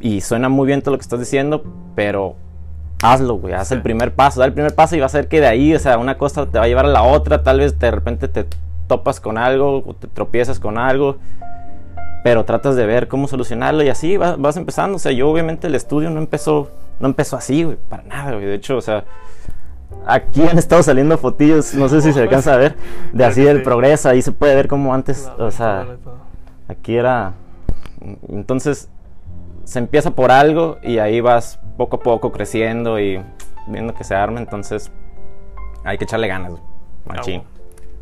Y 0.00 0.20
suena 0.20 0.48
muy 0.48 0.66
bien 0.66 0.82
todo 0.82 0.92
lo 0.92 0.98
que 0.98 1.02
estás 1.02 1.18
diciendo, 1.20 1.64
pero 1.94 2.36
hazlo, 3.02 3.34
güey, 3.34 3.54
haz 3.54 3.68
Sí. 3.68 3.74
el 3.74 3.82
primer 3.82 4.12
paso, 4.14 4.40
da 4.40 4.46
el 4.46 4.52
primer 4.52 4.74
paso 4.74 4.96
y 4.96 5.00
va 5.00 5.06
a 5.06 5.10
ser 5.10 5.28
que 5.28 5.40
de 5.40 5.46
ahí, 5.46 5.74
o 5.74 5.78
sea, 5.78 5.98
una 5.98 6.16
cosa 6.18 6.46
te 6.46 6.58
va 6.58 6.64
a 6.64 6.68
llevar 6.68 6.84
a 6.86 6.88
la 6.88 7.02
otra, 7.02 7.42
tal 7.42 7.58
vez 7.60 7.78
de 7.78 7.90
repente 7.90 8.28
te 8.28 8.46
topas 8.88 9.20
con 9.20 9.36
algo 9.38 9.82
o 9.86 9.94
te 9.94 10.06
tropiezas 10.06 10.60
con 10.60 10.78
algo, 10.78 11.16
pero 12.24 12.44
tratas 12.44 12.76
de 12.76 12.86
ver 12.86 13.08
cómo 13.08 13.28
solucionarlo 13.28 13.82
y 13.82 13.88
así 13.88 14.16
vas, 14.16 14.38
vas 14.40 14.56
empezando, 14.56 14.96
o 14.96 14.98
sea, 14.98 15.12
yo 15.12 15.28
obviamente 15.30 15.66
el 15.66 15.74
estudio 15.74 16.10
no 16.10 16.18
empezó, 16.20 16.70
no 17.00 17.08
empezó 17.08 17.36
así, 17.36 17.64
güey, 17.64 17.76
para 17.88 18.02
nada, 18.04 18.32
güey, 18.32 18.44
de 18.46 18.54
hecho, 18.54 18.76
o 18.76 18.80
sea, 18.80 19.04
aquí 20.06 20.42
han 20.46 20.58
estado 20.58 20.82
saliendo 20.82 21.18
fotillos, 21.18 21.74
no 21.74 21.88
sé 21.88 22.00
si 22.00 22.12
se 22.12 22.20
alcanza 22.20 22.54
a 22.54 22.56
ver, 22.56 22.76
de 23.12 23.24
así 23.24 23.42
del 23.42 23.62
progreso, 23.62 24.08
ahí 24.08 24.22
se 24.22 24.32
puede 24.32 24.54
ver 24.54 24.68
cómo 24.68 24.92
antes, 24.94 25.30
o 25.38 25.50
sea. 25.50 25.86
Aquí 26.68 26.96
era. 26.96 27.32
Entonces, 28.28 28.88
se 29.66 29.78
empieza 29.80 30.12
por 30.12 30.30
algo 30.30 30.78
y 30.82 30.98
ahí 30.98 31.20
vas 31.20 31.58
poco 31.76 31.96
a 31.96 32.00
poco 32.00 32.30
creciendo 32.32 32.98
y 33.00 33.20
viendo 33.66 33.94
que 33.94 34.04
se 34.04 34.14
arma. 34.14 34.38
Entonces, 34.40 34.90
hay 35.84 35.98
que 35.98 36.04
echarle 36.04 36.28
ganas, 36.28 36.52
güey. 36.52 36.62
Machín. 37.06 37.42
Ah, 37.44 37.50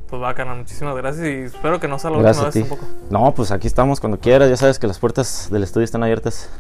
Pues 0.09 0.23
va, 0.23 0.35
carnal, 0.35 0.59
muchísimas 0.59 0.95
gracias 0.95 1.27
y 1.27 1.31
espero 1.45 1.81
que 1.81 1.89
no 1.89 1.99
sea 1.99 2.11
la 2.11 2.19
última 2.19 2.45
vez 2.45 2.55
tampoco. 2.55 2.85
No, 3.11 3.33
pues 3.35 3.51
aquí 3.51 3.67
estamos 3.67 3.99
cuando 3.99 4.19
quieras. 4.21 4.49
Ya 4.51 4.57
sabes 4.57 4.79
que 4.79 4.87
las 4.87 4.99
puertas 4.99 5.49
del 5.51 5.63
estudio 5.63 5.85
están 5.87 6.03
abiertas 6.03 6.51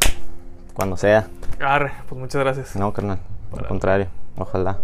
cuando 0.74 0.96
sea. 0.96 1.28
Arre, 1.60 1.92
pues 2.08 2.18
muchas 2.20 2.40
gracias. 2.42 2.74
No, 2.74 2.92
carnal. 2.92 3.18
Al 3.48 3.52
Órale. 3.52 3.68
contrario. 3.68 4.06
Ojalá. 4.36 4.78